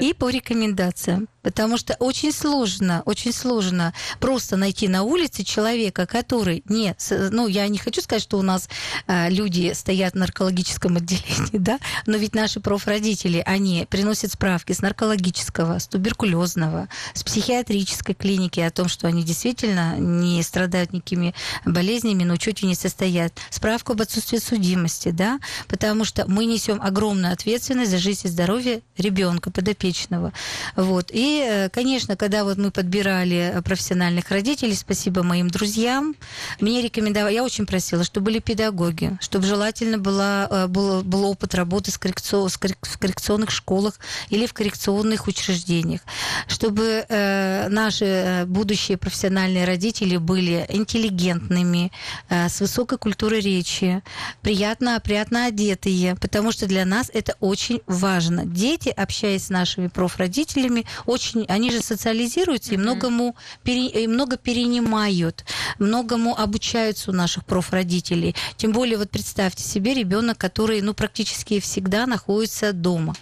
И 0.00 0.14
по 0.14 0.30
рекомендациям. 0.30 1.28
Потому 1.42 1.78
что 1.78 1.94
очень 1.98 2.32
сложно, 2.32 3.02
очень 3.04 3.32
сложно 3.32 3.94
просто 4.20 4.56
найти 4.56 4.88
на 4.88 5.02
улице 5.02 5.44
человека, 5.44 6.06
который 6.06 6.62
не... 6.68 6.96
Ну, 7.10 7.46
я 7.46 7.68
не 7.68 7.78
хочу 7.78 8.00
сказать, 8.00 8.22
что 8.22 8.38
у 8.38 8.42
нас 8.42 8.68
э, 9.06 9.30
люди 9.30 9.72
стоят 9.74 10.14
в 10.14 10.16
наркологическом 10.16 10.96
отделении, 10.96 11.48
да, 11.58 11.78
но 12.06 12.16
ведь 12.16 12.34
наши 12.34 12.60
профродители, 12.60 13.42
они 13.46 13.86
приносят 13.88 14.32
справки 14.32 14.72
с 14.72 14.80
наркологического, 14.80 15.78
с 15.78 15.86
туберкулезного, 15.86 16.88
с 17.14 17.22
психиатрической 17.22 18.14
клиники 18.14 18.60
о 18.60 18.70
том, 18.70 18.88
что 18.88 19.06
они 19.06 19.22
действительно 19.22 19.96
не 19.98 20.42
страдают 20.42 20.92
никакими 20.92 21.34
болезнями, 21.64 22.24
на 22.24 22.34
учете 22.34 22.66
не 22.66 22.74
состоят. 22.74 23.32
Справку 23.50 23.92
об 23.92 24.02
отсутствии 24.02 24.38
судимости, 24.38 25.10
да, 25.10 25.38
потому 25.68 26.04
что 26.04 26.28
мы 26.28 26.46
несем 26.46 26.80
огромную 26.82 27.32
ответственность 27.32 27.90
за 27.90 27.98
жизнь 27.98 28.26
и 28.26 28.30
здоровье 28.30 28.82
ребенка 28.96 29.50
подопечного. 29.50 30.32
Вот. 30.76 31.10
И 31.12 31.37
Э, 31.40 31.68
конечно, 31.68 32.16
когда 32.16 32.44
вот 32.44 32.58
мы 32.58 32.70
подбирали 32.70 33.52
э, 33.54 33.62
профессиональных 33.62 34.30
родителей, 34.30 34.74
спасибо 34.74 35.22
моим 35.22 35.48
друзьям, 35.48 36.14
мне 36.60 36.82
рекомендовали, 36.82 37.34
я 37.34 37.44
очень 37.44 37.66
просила, 37.66 38.04
чтобы 38.04 38.26
были 38.26 38.38
педагоги, 38.38 39.16
чтобы 39.20 39.46
желательно 39.46 39.98
была, 39.98 40.48
э, 40.50 40.66
был, 40.66 41.02
был 41.02 41.24
опыт 41.24 41.54
работы 41.54 41.90
с 41.90 41.98
коррекцион, 41.98 42.48
в 42.48 42.98
коррекционных 42.98 43.50
школах 43.50 43.98
или 44.30 44.46
в 44.46 44.54
коррекционных 44.54 45.26
учреждениях, 45.26 46.00
чтобы 46.46 47.04
э, 47.08 47.68
наши 47.68 48.44
будущие 48.46 48.96
профессиональные 48.96 49.64
родители 49.64 50.16
были 50.16 50.66
интеллигентными, 50.68 51.92
э, 52.28 52.48
с 52.48 52.60
высокой 52.60 52.98
культурой 52.98 53.40
речи, 53.40 54.02
приятно, 54.42 54.96
опрятно 54.96 55.46
одетые, 55.46 56.16
потому 56.16 56.52
что 56.52 56.66
для 56.66 56.84
нас 56.84 57.10
это 57.12 57.36
очень 57.40 57.80
важно. 57.86 58.46
Дети, 58.46 58.88
общаясь 58.88 59.46
с 59.46 59.50
нашими 59.50 59.88
профродителями, 59.88 60.84
очень 61.06 61.17
очень, 61.18 61.44
они 61.48 61.70
же 61.70 61.80
социализируются 61.80 62.70
mm-hmm. 62.70 62.74
и 62.74 62.78
многому 62.78 63.36
пере, 63.64 63.88
и 63.88 64.06
много 64.06 64.36
перенимают, 64.36 65.44
многому 65.78 66.38
обучаются 66.38 67.10
у 67.10 67.14
наших 67.14 67.44
профродителей. 67.44 68.36
Тем 68.56 68.72
более, 68.72 68.98
вот 68.98 69.10
представьте 69.10 69.64
себе 69.64 69.94
ребенок, 69.94 70.38
который, 70.38 70.80
ну, 70.80 70.94
практически 70.94 71.58
всегда 71.60 72.06
находится 72.06 72.72
дома 72.72 73.16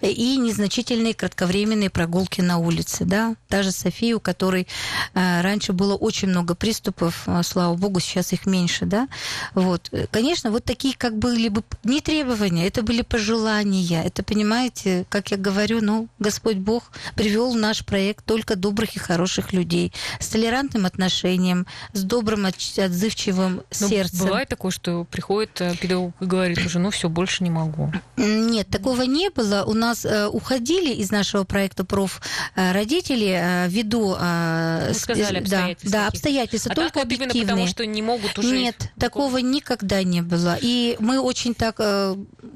и 0.00 0.36
незначительные 0.36 1.14
кратковременные 1.14 1.90
прогулки 1.90 2.40
на 2.40 2.58
улице, 2.58 3.04
да, 3.04 3.34
даже 3.48 3.70
София, 3.70 4.16
у 4.16 4.20
которой 4.20 4.66
э, 5.14 5.40
раньше 5.40 5.72
было 5.72 5.94
очень 5.94 6.28
много 6.28 6.54
приступов, 6.54 7.22
э, 7.26 7.42
слава 7.44 7.74
богу, 7.74 8.00
сейчас 8.00 8.32
их 8.32 8.46
меньше, 8.46 8.86
да, 8.86 9.08
вот, 9.54 9.90
конечно, 10.10 10.50
вот 10.50 10.64
такие 10.64 10.94
как 10.96 11.16
были 11.18 11.48
бы 11.48 11.62
не 11.84 12.00
требования, 12.00 12.66
это 12.66 12.82
были 12.82 13.02
пожелания, 13.02 14.02
это, 14.04 14.22
понимаете, 14.22 15.04
как 15.08 15.30
я 15.30 15.36
говорю, 15.36 15.80
ну, 15.80 16.08
Господь 16.18 16.56
Бог 16.56 16.90
привел 17.14 17.52
в 17.52 17.56
наш 17.56 17.84
проект 17.84 18.24
только 18.24 18.56
добрых 18.56 18.96
и 18.96 18.98
хороших 18.98 19.52
людей, 19.52 19.92
с 20.20 20.28
толерантным 20.28 20.86
отношением, 20.86 21.66
с 21.92 22.02
добрым, 22.02 22.46
отзывчивым 22.46 23.62
Но 23.80 23.88
сердцем. 23.88 24.26
Бывает 24.26 24.48
такое, 24.48 24.70
что 24.70 25.04
приходит 25.04 25.60
э, 25.60 25.76
педагог 25.76 26.14
и 26.20 26.24
говорит 26.24 26.58
уже, 26.64 26.78
ну, 26.78 26.90
все, 26.90 27.08
больше 27.08 27.44
не 27.44 27.50
могу. 27.50 27.92
Нет, 28.16 28.68
такого 28.68 29.02
не 29.02 29.30
было, 29.30 29.61
у 29.66 29.74
нас 29.74 30.04
э, 30.04 30.26
уходили 30.26 30.92
из 30.92 31.10
нашего 31.10 31.44
проекта 31.44 31.84
проф 31.84 32.20
э, 32.54 32.72
родители 32.72 33.38
э, 33.38 33.68
ввиду... 33.68 34.12
Сказали 34.12 35.38
обстоятельства. 35.38 35.90
Да, 35.90 36.02
да 36.02 36.08
обстоятельства, 36.08 36.72
а 36.72 36.74
только 36.74 36.92
так 36.94 37.04
объективные. 37.04 37.42
Именно 37.42 37.52
потому, 37.52 37.66
что 37.66 37.86
не 37.86 38.02
могут 38.02 38.38
уже... 38.38 38.56
Нет, 38.56 38.90
такого 38.98 39.38
никогда 39.38 40.02
не 40.02 40.22
было. 40.22 40.58
И 40.60 40.96
мы 40.98 41.20
очень 41.20 41.54
так 41.54 41.80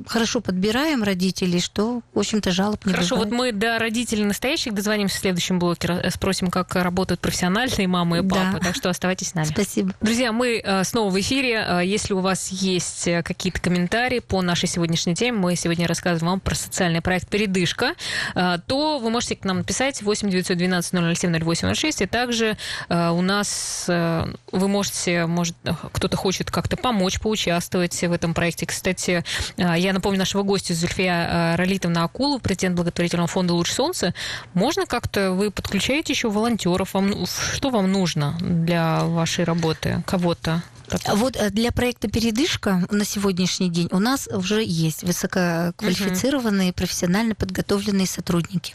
хорошо 0.07 0.40
подбираем 0.40 1.03
родителей, 1.03 1.61
что, 1.61 2.03
в 2.14 2.19
общем-то, 2.19 2.51
жалоб 2.51 2.85
не 2.87 2.92
Хорошо, 2.92 3.16
бывает. 3.16 3.33
вот 3.33 3.38
мы 3.38 3.53
до 3.53 3.79
родителей 3.79 4.25
настоящих 4.25 4.75
дозвонимся 4.75 5.16
в 5.16 5.21
следующем 5.21 5.59
блоке, 5.59 6.11
спросим, 6.11 6.51
как 6.51 6.75
работают 6.75 7.21
профессиональные 7.21 7.88
мамы 7.88 8.19
и 8.19 8.23
папы, 8.23 8.59
да. 8.59 8.66
так 8.66 8.77
что 8.77 8.90
оставайтесь 8.90 9.29
с 9.29 9.35
нами. 9.35 9.47
Спасибо. 9.47 9.95
Друзья, 10.01 10.33
мы 10.33 10.62
снова 10.85 11.11
в 11.11 11.21
эфире. 11.21 11.83
Если 11.85 12.12
у 12.12 12.21
вас 12.21 12.49
есть 12.49 13.09
какие-то 13.25 13.61
комментарии 13.61 14.21
по 14.21 14.42
нашей 14.42 14.69
сегодняшней 14.69 15.14
теме, 15.14 15.38
мы 15.38 15.57
сегодня 15.57 15.87
рассказываем 15.87 16.33
вам 16.33 16.40
про 16.40 16.55
социальные 16.55 16.96
социальный 16.97 17.03
проект 17.03 17.29
«Передышка», 17.29 17.95
э, 18.35 18.59
то 18.67 18.99
вы 18.99 19.11
можете 19.11 19.37
к 19.37 19.45
нам 19.45 19.59
написать 19.59 20.03
8 20.03 20.31
912 20.31 21.17
007 21.17 21.37
0806, 21.39 22.03
и 22.03 22.07
также 22.07 22.57
э, 22.89 23.09
у 23.11 23.23
нас 23.23 23.87
э, 23.89 24.27
вы 24.53 24.69
можете, 24.69 25.27
может, 25.27 25.57
кто-то 25.93 26.17
хочет 26.17 26.51
как-то 26.51 26.77
помочь, 26.77 27.21
поучаствовать 27.21 28.03
в 28.03 28.13
этом 28.13 28.35
проекте. 28.35 28.67
Кстати, 28.67 29.25
я 29.57 29.93
напомню 29.93 30.19
нашего 30.19 30.43
гостя 30.43 30.75
Зульфия 30.75 31.57
Ролитовна 31.57 32.05
Акулу, 32.05 32.39
президент 32.39 32.77
благотворительного 32.77 33.29
фонда 33.29 33.55
«Луч 33.55 33.71
солнца». 33.71 34.15
Можно 34.55 34.87
как-то, 34.87 35.33
вы 35.33 35.51
подключаете 35.51 36.13
еще 36.13 36.29
волонтеров? 36.29 36.95
Вам, 36.95 37.27
что 37.27 37.71
вам 37.71 37.91
нужно 37.91 38.37
для 38.41 39.05
вашей 39.05 39.45
работы? 39.45 40.03
Кого-то? 40.07 40.63
Вот 41.09 41.37
э, 41.37 41.51
для 41.51 41.72
проекта 41.72 42.09
«Передышка» 42.09 42.87
на 42.90 43.05
сегодняшний 43.05 43.70
день 43.70 43.88
у 43.90 43.99
нас 43.99 44.29
уже 44.29 44.62
есть 44.64 45.03
высококвалифицированные, 45.03 46.72
профессионально 46.72 47.35
подготовленные 47.35 48.07
сотрудники. 48.07 48.75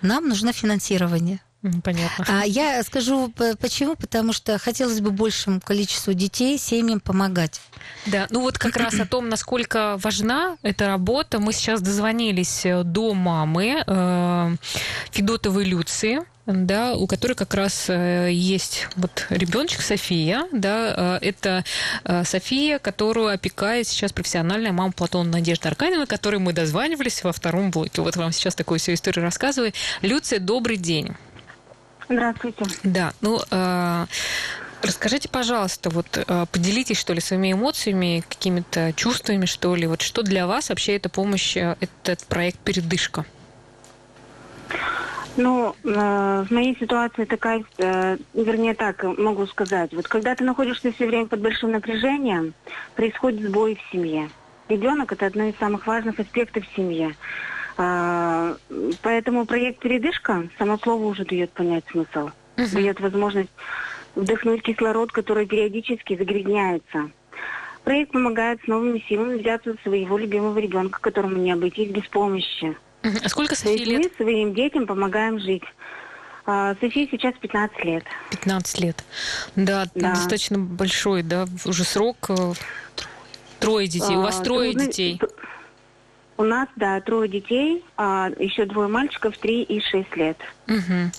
Нам 0.00 0.28
нужно 0.28 0.52
финансирование. 0.52 1.40
Понятно. 1.84 2.26
А 2.28 2.44
я 2.44 2.82
скажу 2.82 3.32
почему, 3.60 3.94
потому 3.94 4.32
что 4.32 4.58
хотелось 4.58 5.00
бы 5.00 5.12
большему 5.12 5.60
количеству 5.60 6.12
детей, 6.12 6.58
семьям 6.58 6.98
помогать. 6.98 7.60
Да, 8.06 8.26
ну 8.30 8.40
вот 8.40 8.58
как 8.58 8.76
раз 8.76 8.98
о 8.98 9.06
том, 9.06 9.28
насколько 9.28 9.96
важна 9.98 10.56
эта 10.62 10.88
работа, 10.88 11.38
мы 11.38 11.52
сейчас 11.52 11.80
дозвонились 11.80 12.66
э, 12.66 12.82
до 12.82 13.14
мамы 13.14 13.84
э, 13.86 14.56
Федотовой 15.12 15.64
Люции 15.64 16.22
да, 16.46 16.94
у 16.94 17.06
которой 17.06 17.34
как 17.34 17.54
раз 17.54 17.86
э, 17.88 18.30
есть 18.32 18.88
вот 18.96 19.26
ребеночек 19.30 19.80
София, 19.80 20.46
да, 20.50 21.18
э, 21.22 21.28
это 21.28 21.64
э, 22.04 22.24
София, 22.24 22.78
которую 22.80 23.28
опекает 23.28 23.86
сейчас 23.86 24.12
профессиональная 24.12 24.72
мама 24.72 24.92
Платона 24.92 25.30
Надежда 25.30 25.68
Аркадьевна, 25.68 26.06
которой 26.06 26.40
мы 26.40 26.52
дозванивались 26.52 27.22
во 27.22 27.32
втором 27.32 27.70
блоке. 27.70 28.02
Вот 28.02 28.16
вам 28.16 28.32
сейчас 28.32 28.56
такую 28.56 28.80
всю 28.80 28.94
историю 28.94 29.24
рассказываю. 29.24 29.72
Люция, 30.00 30.40
добрый 30.40 30.76
день. 30.76 31.14
Здравствуйте. 32.08 32.64
Да, 32.82 33.12
ну, 33.20 33.40
Расскажите, 34.82 35.28
пожалуйста, 35.28 35.90
вот 35.90 36.26
поделитесь, 36.50 36.98
что 36.98 37.12
ли, 37.12 37.20
своими 37.20 37.52
эмоциями, 37.52 38.24
какими-то 38.28 38.92
чувствами, 38.94 39.46
что 39.46 39.76
ли. 39.76 39.86
Вот 39.86 40.02
что 40.02 40.24
для 40.24 40.48
вас 40.48 40.70
вообще 40.70 40.96
эта 40.96 41.08
помощь, 41.08 41.56
этот 41.56 42.24
проект 42.26 42.58
«Передышка»? 42.58 43.24
Ну, 45.36 45.74
э, 45.84 46.44
в 46.46 46.50
моей 46.50 46.76
ситуации 46.78 47.24
такая, 47.24 47.64
э, 47.78 48.16
вернее 48.34 48.74
так, 48.74 49.02
могу 49.18 49.46
сказать. 49.46 49.92
Вот 49.94 50.06
когда 50.06 50.34
ты 50.34 50.44
находишься 50.44 50.92
все 50.92 51.06
время 51.06 51.26
под 51.26 51.40
большим 51.40 51.72
напряжением, 51.72 52.54
происходит 52.96 53.48
сбой 53.48 53.76
в 53.76 53.92
семье. 53.92 54.28
Ребенок– 54.68 55.12
это 55.14 55.26
одно 55.26 55.44
из 55.44 55.56
самых 55.56 55.86
важных 55.86 56.20
аспектов 56.20 56.64
в 56.66 56.76
семье. 56.76 57.14
Э, 57.78 58.56
поэтому 59.02 59.46
проект 59.46 59.80
«Передышка» 59.80 60.48
само 60.58 60.76
слово 60.78 61.06
уже 61.06 61.24
дает 61.24 61.50
понять 61.52 61.84
смысл. 61.90 62.30
Uh-huh. 62.56 62.74
Дает 62.74 63.00
возможность 63.00 63.50
вдохнуть 64.14 64.62
кислород, 64.62 65.12
который 65.12 65.46
периодически 65.46 66.16
загрязняется. 66.16 67.10
Проект 67.84 68.12
помогает 68.12 68.60
с 68.62 68.66
новыми 68.68 69.02
силами 69.08 69.38
взяться 69.38 69.74
своего 69.82 70.18
любимого 70.18 70.58
ребенка, 70.58 71.00
которому 71.00 71.36
не 71.36 71.52
обойтись 71.52 71.90
без 71.90 72.06
помощи. 72.06 72.76
А 73.02 73.28
сколько 73.28 73.54
Софии 73.54 73.84
лет? 73.84 74.02
Мы 74.02 74.24
своим 74.24 74.54
детям 74.54 74.86
помогаем 74.86 75.38
жить. 75.40 75.64
А, 76.44 76.74
Софии 76.80 77.08
сейчас 77.10 77.34
15 77.40 77.84
лет. 77.84 78.04
15 78.30 78.80
лет. 78.80 79.04
Да, 79.56 79.86
да. 79.94 80.10
достаточно 80.10 80.58
большой, 80.58 81.22
да, 81.22 81.46
уже 81.64 81.84
срок. 81.84 82.30
Э, 82.30 82.52
трое 83.60 83.86
детей. 83.86 84.16
У 84.16 84.22
вас 84.22 84.40
а, 84.40 84.42
трое 84.42 84.72
трудно... 84.72 84.86
детей. 84.86 85.20
У 86.36 86.44
нас, 86.44 86.68
да, 86.76 87.00
трое 87.00 87.28
детей, 87.28 87.84
а 87.96 88.30
еще 88.38 88.64
двое 88.64 88.88
мальчиков, 88.88 89.36
три 89.38 89.62
и 89.62 89.80
шесть 89.80 90.16
лет. 90.16 90.38
Угу. 90.66 91.10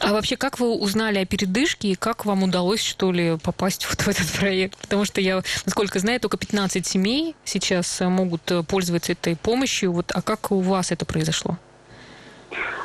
А 0.00 0.12
вообще, 0.12 0.36
как 0.36 0.58
вы 0.58 0.74
узнали 0.74 1.18
о 1.18 1.26
передышке 1.26 1.88
и 1.88 1.94
как 1.94 2.26
вам 2.26 2.42
удалось, 2.42 2.82
что 2.82 3.12
ли, 3.12 3.38
попасть 3.42 3.86
вот 3.88 4.00
в 4.02 4.08
этот 4.08 4.30
проект? 4.32 4.78
Потому 4.78 5.04
что 5.04 5.20
я, 5.20 5.42
насколько 5.64 5.98
знаю, 5.98 6.20
только 6.20 6.36
15 6.36 6.86
семей 6.86 7.34
сейчас 7.44 8.00
могут 8.00 8.50
э, 8.50 8.62
пользоваться 8.62 9.12
этой 9.12 9.36
помощью. 9.36 9.92
Вот, 9.92 10.12
а 10.14 10.22
как 10.22 10.52
у 10.52 10.60
вас 10.60 10.92
это 10.92 11.06
произошло? 11.06 11.58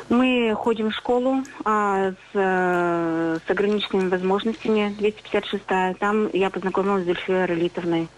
Мы 0.08 0.54
ходим 0.54 0.90
в 0.90 0.94
школу 0.94 1.42
а, 1.64 2.10
с, 2.10 2.14
э, 2.34 3.38
с 3.46 3.50
ограниченными 3.50 4.08
возможностями, 4.08 4.94
256-я. 4.98 5.94
Там 5.94 6.28
я 6.32 6.50
познакомилась 6.50 7.04
с 7.04 7.06
Зульфией 7.06 7.46
Ролитовной. 7.46 8.08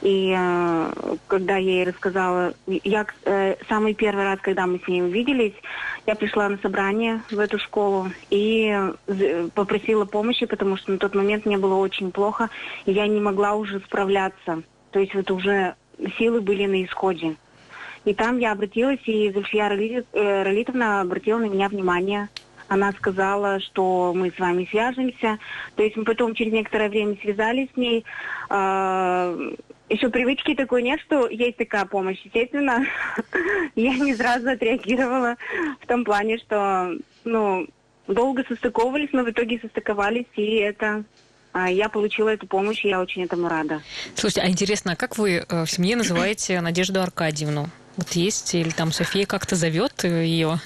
И 0.00 0.34
а, 0.36 0.92
когда 1.26 1.56
я 1.56 1.72
ей 1.72 1.84
рассказала, 1.84 2.54
я 2.66 3.06
а, 3.24 3.56
самый 3.68 3.94
первый 3.94 4.24
раз, 4.24 4.38
когда 4.40 4.66
мы 4.66 4.80
с 4.82 4.88
ней 4.88 5.02
увиделись, 5.02 5.54
я 6.06 6.14
пришла 6.14 6.48
на 6.48 6.58
собрание 6.58 7.20
в 7.30 7.38
эту 7.38 7.58
школу 7.58 8.08
и 8.30 8.74
попросила 9.54 10.04
помощи, 10.04 10.46
потому 10.46 10.76
что 10.76 10.92
на 10.92 10.98
тот 10.98 11.14
момент 11.14 11.44
мне 11.44 11.58
было 11.58 11.74
очень 11.74 12.12
плохо, 12.12 12.48
и 12.86 12.92
я 12.92 13.06
не 13.06 13.20
могла 13.20 13.54
уже 13.54 13.80
справляться. 13.80 14.62
То 14.90 15.00
есть 15.00 15.14
вот 15.14 15.30
уже 15.30 15.74
силы 16.18 16.40
были 16.40 16.66
на 16.66 16.84
исходе. 16.84 17.36
И 18.04 18.14
там 18.14 18.38
я 18.38 18.52
обратилась, 18.52 19.00
и 19.06 19.30
Зульфия 19.30 19.68
э, 19.70 20.42
Ролитовна 20.42 21.00
обратила 21.00 21.38
на 21.38 21.46
меня 21.46 21.68
внимание. 21.68 22.28
Она 22.68 22.92
сказала, 22.92 23.60
что 23.60 24.12
мы 24.14 24.32
с 24.34 24.38
вами 24.38 24.66
свяжемся. 24.70 25.38
То 25.76 25.82
есть 25.82 25.96
мы 25.96 26.04
потом 26.04 26.34
через 26.34 26.52
некоторое 26.52 26.88
время 26.88 27.16
связались 27.20 27.68
с 27.74 27.76
ней. 27.76 28.04
А, 28.48 29.36
Еще 29.90 30.08
привычки 30.08 30.54
такой 30.54 30.82
нет, 30.82 30.98
что 31.00 31.28
есть 31.28 31.58
такая 31.58 31.84
помощь. 31.84 32.20
Естественно, 32.24 32.86
я 33.74 33.94
не 33.98 34.14
сразу 34.14 34.50
отреагировала 34.50 35.36
в 35.80 35.86
том 35.86 36.02
плане, 36.04 36.38
что 36.38 36.96
ну, 37.24 37.66
долго 38.08 38.42
состыковывались, 38.48 39.10
но 39.12 39.22
в 39.22 39.30
итоге 39.30 39.60
состыковались, 39.60 40.26
и 40.36 40.56
это 40.56 41.04
а, 41.52 41.70
я 41.70 41.90
получила 41.90 42.30
эту 42.30 42.46
помощь, 42.46 42.84
и 42.84 42.88
я 42.88 43.00
очень 43.00 43.22
этому 43.22 43.48
рада. 43.48 43.82
Слушайте, 44.14 44.40
а 44.40 44.48
интересно, 44.48 44.92
а 44.92 44.96
как 44.96 45.18
вы 45.18 45.44
э, 45.46 45.64
в 45.64 45.70
семье 45.70 45.96
называете 45.96 46.60
Надежду 46.62 47.02
Аркадьевну? 47.02 47.68
Вот 47.96 48.10
есть, 48.12 48.54
или 48.54 48.70
там 48.70 48.92
София 48.92 49.26
как-то 49.26 49.56
зовет 49.56 50.04
ее? 50.04 50.58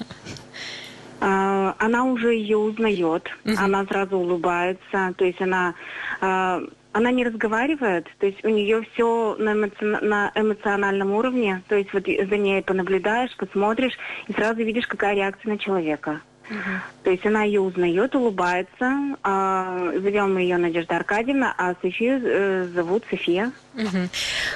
А, 1.19 1.75
она 1.79 2.03
уже 2.05 2.33
ее 2.33 2.57
узнает, 2.57 3.27
угу. 3.43 3.55
она 3.57 3.85
сразу 3.85 4.17
улыбается, 4.17 5.13
то 5.17 5.25
есть 5.25 5.41
она, 5.41 5.73
а, 6.21 6.61
она 6.93 7.11
не 7.11 7.25
разговаривает, 7.25 8.07
то 8.19 8.27
есть 8.27 8.43
у 8.45 8.49
нее 8.49 8.85
все 8.93 9.35
на, 9.39 9.53
эмоци... 9.53 9.83
на 9.83 10.31
эмоциональном 10.35 11.11
уровне, 11.11 11.63
то 11.67 11.75
есть 11.75 11.91
вот 11.91 12.05
за 12.05 12.37
ней 12.37 12.61
понаблюдаешь, 12.61 13.35
посмотришь 13.35 13.97
и 14.27 14.33
сразу 14.33 14.57
видишь, 14.57 14.85
какая 14.85 15.15
реакция 15.15 15.53
на 15.53 15.57
человека. 15.57 16.21
Угу. 16.49 16.57
То 17.03 17.11
есть 17.11 17.25
она 17.25 17.43
ее 17.43 17.61
узнает, 17.61 18.15
улыбается. 18.15 19.17
А, 19.23 19.91
зовем 20.01 20.37
ее 20.37 20.57
Надежда 20.57 20.95
Аркадьевна, 20.95 21.53
а 21.57 21.75
Софию 21.81 22.21
э, 22.23 22.67
зовут 22.73 23.03
София. 23.09 23.51
Угу. 23.75 24.09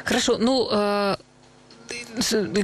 Хорошо, 0.05 0.37
ну 0.37 0.69
э, 0.71 1.15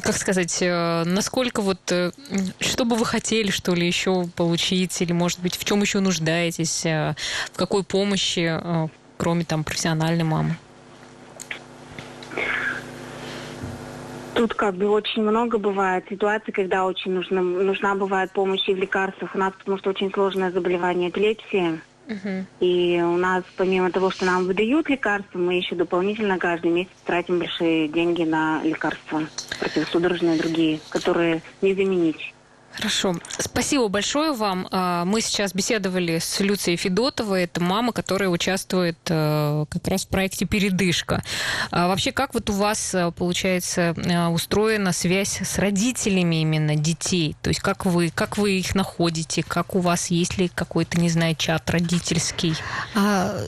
как 0.03 0.15
сказать, 0.15 0.57
э, 0.61 1.03
насколько 1.05 1.61
вот, 1.61 1.79
э, 1.91 2.11
что 2.59 2.85
бы 2.85 2.95
вы 2.95 3.05
хотели, 3.05 3.49
что 3.49 3.73
ли, 3.73 3.85
еще 3.85 4.25
получить, 4.35 5.01
или, 5.01 5.13
может 5.13 5.39
быть, 5.39 5.55
в 5.55 5.63
чем 5.63 5.81
еще 5.81 5.99
нуждаетесь, 5.99 6.85
э, 6.85 7.15
в 7.53 7.57
какой 7.57 7.83
помощи, 7.83 8.59
кроме 9.17 9.45
там 9.45 9.63
профессиональной 9.63 10.23
мамы? 10.23 10.55
Тут 14.35 14.53
как 14.53 14.75
бы 14.75 14.87
очень 14.89 15.23
много 15.23 15.57
бывает 15.57 16.05
ситуаций, 16.09 16.53
когда 16.53 16.85
очень 16.85 17.11
нужна, 17.11 17.41
нужна 17.41 17.95
бывает 17.95 18.31
помощь 18.31 18.69
и 18.69 18.73
в 18.73 18.77
лекарствах. 18.77 19.33
У 19.33 19.37
нас 19.39 19.51
потому 19.57 19.79
что 19.79 19.89
очень 19.89 20.11
сложное 20.11 20.51
заболевание 20.51 21.09
И 22.59 23.01
у 23.01 23.17
нас, 23.17 23.43
помимо 23.57 23.91
того, 23.91 24.11
что 24.11 24.25
нам 24.25 24.45
выдают 24.45 24.89
лекарства, 24.89 25.37
мы 25.37 25.55
еще 25.55 25.75
дополнительно 25.75 26.37
каждый 26.37 26.71
месяц 26.71 26.91
тратим 27.05 27.39
большие 27.39 27.87
деньги 27.89 28.23
на 28.23 28.63
лекарства 28.63 29.23
противосудорожные 29.59 30.37
другие, 30.37 30.79
которые 30.89 31.41
не 31.61 31.73
заменить. 31.73 32.33
Хорошо. 32.77 33.15
Спасибо 33.39 33.87
большое 33.87 34.33
вам. 34.33 34.67
А, 34.69 35.03
мы 35.03 35.21
сейчас 35.21 35.53
беседовали 35.53 36.19
с 36.19 36.39
Люцией 36.39 36.77
Федотовой. 36.77 37.43
Это 37.43 37.59
мама, 37.59 37.91
которая 37.91 38.29
участвует 38.29 38.97
э, 39.09 39.65
как 39.67 39.87
раз 39.87 40.05
в 40.05 40.09
проекте 40.09 40.45
«Передышка». 40.45 41.23
А 41.71 41.87
вообще, 41.87 42.11
как 42.11 42.35
вот 42.35 42.51
у 42.51 42.53
вас, 42.53 42.93
э, 42.93 43.11
получается, 43.11 43.95
э, 43.97 44.27
устроена 44.27 44.93
связь 44.93 45.41
с 45.41 45.57
родителями 45.57 46.43
именно 46.43 46.75
детей? 46.75 47.35
То 47.41 47.47
есть 47.49 47.61
как 47.61 47.87
вы, 47.87 48.11
как 48.13 48.37
вы 48.37 48.59
их 48.59 48.75
находите? 48.75 49.41
Как 49.41 49.73
у 49.73 49.79
вас, 49.79 50.11
есть 50.11 50.37
ли 50.37 50.47
какой-то, 50.47 50.99
не 50.99 51.09
знаю, 51.09 51.35
чат 51.35 51.67
родительский? 51.71 52.53
А, 52.93 53.41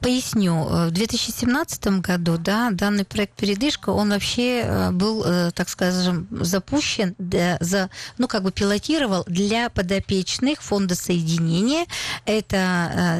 Поясню. 0.00 0.64
В 0.64 0.90
2017 0.92 2.00
году 2.00 2.38
да, 2.38 2.70
данный 2.70 3.04
проект 3.04 3.34
«Передышка», 3.34 3.90
он 3.90 4.10
вообще 4.10 4.60
э, 4.60 4.90
был, 4.92 5.24
э, 5.24 5.50
так 5.52 5.68
скажем, 5.68 6.28
запущен, 6.30 7.16
за, 7.60 7.90
ну, 8.16 8.28
как 8.28 8.44
бы 8.44 8.52
пилотировал 8.52 9.24
для 9.26 9.70
подопечных 9.70 10.62
фонда 10.62 10.94
соединения. 10.94 11.86
Это 12.26 12.56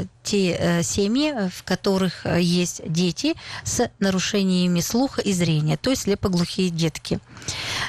э, 0.02 0.04
те 0.28 0.56
э, 0.58 0.82
семьи, 0.82 1.32
э, 1.34 1.48
в 1.48 1.62
которых 1.62 2.26
э, 2.26 2.42
есть 2.42 2.82
дети 2.84 3.34
с 3.64 3.90
нарушениями 3.98 4.80
слуха 4.80 5.22
и 5.22 5.32
зрения, 5.32 5.78
то 5.78 5.88
есть 5.88 6.02
слепоглухие 6.02 6.68
детки. 6.68 7.18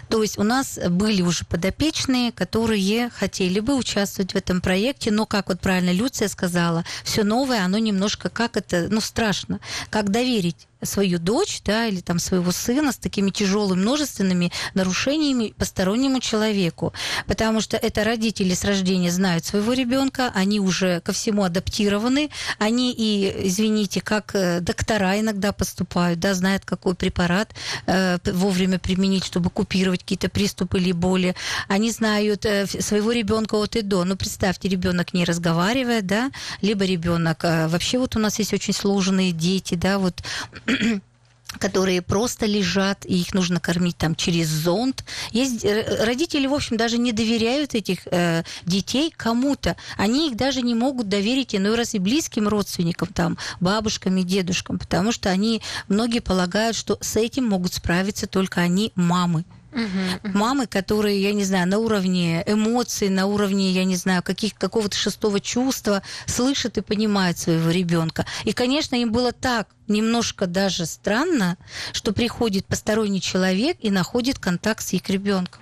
То 0.08 0.22
есть 0.22 0.38
у 0.38 0.44
нас 0.44 0.80
были 0.90 1.22
уже 1.22 1.44
подопечные, 1.44 2.32
которые 2.32 3.10
хотели 3.10 3.60
бы 3.60 3.76
участвовать 3.76 4.34
в 4.34 4.38
этом 4.38 4.62
проекте, 4.62 5.12
но, 5.12 5.26
как 5.26 5.50
вот 5.50 5.60
правильно 5.60 5.92
Люция 5.92 6.30
сказала, 6.30 6.86
все 7.04 7.26
новое, 7.26 7.66
оно 7.66 7.78
немножко, 7.78 8.30
как 8.30 8.56
это, 8.56 8.88
ну, 8.90 9.02
страшно. 9.02 9.60
Как 9.90 10.10
доверить 10.10 10.70
свою 10.82 11.20
дочь, 11.20 11.62
да, 11.66 11.88
или 11.88 12.00
там 12.00 12.20
своего 12.20 12.52
сына 12.52 12.92
с 12.92 12.98
такими 12.98 13.32
тяжелыми 13.32 13.80
множественными 13.80 14.52
нарушениями 14.74 15.54
постороннему 15.58 16.20
человеку. 16.20 16.94
Потому 17.28 17.62
что 17.62 17.78
это 17.78 18.04
родители 18.04 18.54
с 18.54 18.64
рождения 18.64 19.12
знают 19.12 19.46
своего 19.46 19.74
ребенка, 19.74 20.32
они 20.34 20.60
уже 20.60 21.02
ко 21.02 21.12
всему 21.12 21.44
адаптированы, 21.44 22.30
они 22.58 22.94
и, 22.94 23.48
извините, 23.48 24.02
как 24.02 24.36
э, 24.36 24.60
доктора 24.62 25.20
иногда 25.20 25.52
поступают, 25.52 26.20
да, 26.20 26.34
знают, 26.34 26.66
какой 26.66 26.96
препарат 26.96 27.54
э, 27.86 28.18
вовремя 28.26 28.80
применить, 28.80 29.26
чтобы 29.26 29.50
купировать 29.50 30.02
какие-то 30.02 30.30
приступы 30.30 30.80
или 30.80 30.92
боли. 30.92 31.36
Они 31.68 31.92
знают 31.92 32.46
э, 32.46 32.68
своего 32.68 33.12
ребенка 33.12 33.56
от 33.56 33.76
и 33.76 33.82
до. 33.82 34.04
Ну, 34.04 34.16
представьте, 34.16 34.70
ребенок 34.70 35.14
не 35.14 35.26
разговаривает, 35.26 36.06
да, 36.06 36.32
либо 36.62 36.86
ребенок 36.86 37.44
э, 37.44 37.68
вообще 37.68 37.98
вот 37.98 38.16
у 38.16 38.20
нас 38.20 38.40
есть 38.40 38.54
очень 38.54 38.74
сложные 38.74 39.32
дети, 39.32 39.76
да, 39.76 40.00
вот 40.00 40.24
которые 41.58 42.02
просто 42.02 42.46
лежат, 42.46 43.06
и 43.06 43.20
их 43.20 43.34
нужно 43.34 43.60
кормить 43.60 43.98
там 43.98 44.16
через 44.16 44.48
зонд. 44.48 45.04
Есть 45.32 45.66
э, 45.66 46.04
родители, 46.06 46.46
в 46.46 46.54
общем, 46.54 46.78
даже 46.78 46.98
не 46.98 47.12
доверяют 47.12 47.74
этих 47.74 48.08
э, 48.12 48.44
детей 48.66 49.12
кому-то. 49.16 49.76
Они 49.98 50.30
их 50.30 50.38
даже 50.38 50.62
не 50.62 50.76
могут 50.76 51.10
доверить 51.10 51.56
иной 51.56 51.76
раз 51.76 51.96
и 51.96 52.00
близким 52.00 52.48
родственникам, 52.48 53.10
там, 53.10 53.38
бабушкам 53.60 54.18
и 54.18 54.24
дедушкам, 54.24 54.78
потому 54.78 55.12
что 55.12 55.30
они, 55.30 55.62
многие 55.88 56.20
полагают, 56.20 56.76
что 56.76 56.98
с 57.02 57.16
этим 57.16 57.48
могут 57.48 57.74
справиться 57.74 58.28
только 58.28 58.62
они, 58.62 58.92
мамы. 58.96 59.44
Угу, 59.72 60.38
Мамы, 60.38 60.68
которые, 60.68 61.22
я 61.22 61.34
не 61.34 61.44
знаю, 61.44 61.68
на 61.68 61.78
уровне 61.78 62.44
эмоций, 62.46 63.10
на 63.10 63.28
уровне, 63.28 63.72
я 63.72 63.86
не 63.86 63.96
знаю, 63.96 64.24
каких, 64.24 64.56
какого-то 64.56 64.98
шестого 64.98 65.40
чувства 65.40 66.02
слышат 66.26 66.78
и 66.78 66.82
понимают 66.82 67.38
своего 67.38 67.70
ребенка. 67.70 68.26
И, 68.46 68.54
конечно, 68.54 68.96
им 68.96 69.12
было 69.12 69.32
так 69.32 69.68
немножко 69.88 70.48
даже 70.48 70.86
странно, 70.86 71.58
что 71.94 72.14
приходит 72.14 72.66
посторонний 72.66 73.22
человек 73.22 73.78
и 73.80 73.92
находит 73.92 74.40
контакт 74.40 74.84
с 74.84 74.94
их 74.94 75.10
ребенком. 75.10 75.62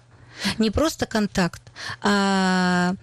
Не 0.58 0.70
просто 0.72 1.06
контакт, 1.06 1.62
а 2.02 2.94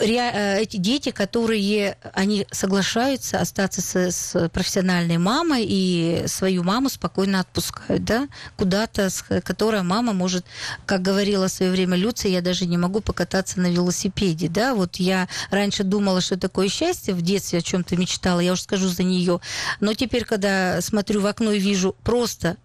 эти 0.00 0.76
дети, 0.76 1.10
которые, 1.10 1.96
они 2.12 2.46
соглашаются 2.50 3.40
остаться 3.40 3.80
с, 3.80 4.10
с 4.10 4.48
профессиональной 4.50 5.18
мамой 5.18 5.64
и 5.68 6.24
свою 6.26 6.62
маму 6.62 6.88
спокойно 6.88 7.40
отпускают, 7.40 8.04
да, 8.04 8.28
куда-то, 8.56 9.10
с 9.10 9.22
которой 9.22 9.82
мама 9.82 10.12
может, 10.12 10.44
как 10.84 11.02
говорила 11.02 11.48
в 11.48 11.52
свое 11.52 11.72
время 11.72 11.96
Люция, 11.96 12.32
я 12.32 12.42
даже 12.42 12.66
не 12.66 12.78
могу 12.78 13.00
покататься 13.00 13.60
на 13.60 13.70
велосипеде, 13.70 14.48
да, 14.48 14.74
вот 14.74 14.96
я 14.96 15.28
раньше 15.50 15.84
думала, 15.84 16.20
что 16.20 16.38
такое 16.38 16.68
счастье, 16.68 17.14
в 17.14 17.22
детстве 17.22 17.60
о 17.60 17.62
чем-то 17.62 17.96
мечтала, 17.96 18.40
я 18.40 18.52
уже 18.52 18.62
скажу 18.62 18.88
за 18.88 19.02
нее, 19.02 19.40
но 19.80 19.94
теперь, 19.94 20.24
когда 20.24 20.80
смотрю 20.80 21.20
в 21.20 21.26
окно 21.26 21.52
и 21.52 21.58
вижу 21.58 21.96
просто 22.02 22.56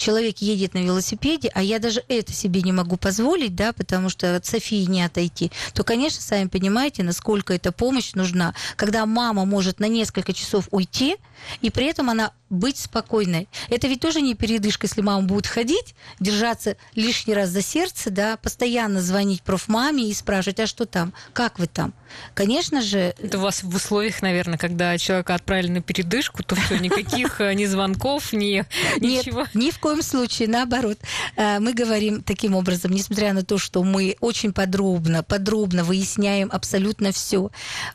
человек 0.00 0.38
едет 0.38 0.74
на 0.74 0.78
велосипеде, 0.78 1.50
а 1.54 1.62
я 1.62 1.78
даже 1.78 2.02
это 2.08 2.32
себе 2.32 2.62
не 2.62 2.72
могу 2.72 2.96
позволить, 2.96 3.54
да, 3.54 3.72
потому 3.72 4.08
что 4.08 4.34
от 4.34 4.46
Софии 4.46 4.84
не 4.84 5.02
отойти, 5.02 5.52
то, 5.74 5.84
конечно, 5.84 6.22
сами 6.22 6.48
понимаете, 6.48 7.02
насколько 7.02 7.52
эта 7.52 7.70
помощь 7.70 8.14
нужна. 8.14 8.54
Когда 8.76 9.06
мама 9.06 9.44
может 9.44 9.78
на 9.78 9.86
несколько 9.86 10.32
часов 10.32 10.68
уйти, 10.70 11.16
и 11.60 11.70
при 11.70 11.86
этом 11.86 12.10
она 12.10 12.32
быть 12.50 12.78
спокойной. 12.78 13.48
Это 13.68 13.86
ведь 13.86 14.00
тоже 14.00 14.20
не 14.20 14.34
передышка, 14.34 14.86
если 14.86 15.00
мама 15.00 15.22
будет 15.26 15.46
ходить, 15.46 15.94
держаться 16.18 16.76
лишний 16.94 17.32
раз 17.32 17.50
за 17.50 17.62
сердце, 17.62 18.10
да, 18.10 18.36
постоянно 18.36 19.00
звонить 19.00 19.42
профмаме 19.42 20.10
и 20.10 20.14
спрашивать, 20.14 20.60
а 20.60 20.66
что 20.66 20.84
там, 20.84 21.12
как 21.32 21.58
вы 21.58 21.68
там. 21.68 21.94
Конечно 22.34 22.82
же... 22.82 23.14
Это 23.18 23.38
у 23.38 23.42
вас 23.42 23.62
в 23.62 23.74
условиях, 23.74 24.20
наверное, 24.20 24.58
когда 24.58 24.98
человека 24.98 25.36
отправили 25.36 25.70
на 25.70 25.80
передышку, 25.80 26.42
то 26.42 26.56
все, 26.56 26.76
никаких 26.78 27.40
э, 27.40 27.54
ни 27.54 27.66
звонков, 27.66 28.32
ни 28.32 28.64
ничего. 29.00 29.42
Нет, 29.42 29.54
ни 29.54 29.70
в 29.70 29.78
коем 29.78 30.02
случае, 30.02 30.48
наоборот. 30.48 30.98
Э, 31.36 31.60
мы 31.60 31.72
говорим 31.72 32.22
таким 32.22 32.56
образом, 32.56 32.90
несмотря 32.90 33.32
на 33.32 33.44
то, 33.44 33.58
что 33.58 33.84
мы 33.84 34.16
очень 34.20 34.52
подробно, 34.52 35.22
подробно 35.22 35.84
выясняем 35.84 36.48
абсолютно 36.52 37.12
все 37.12 37.50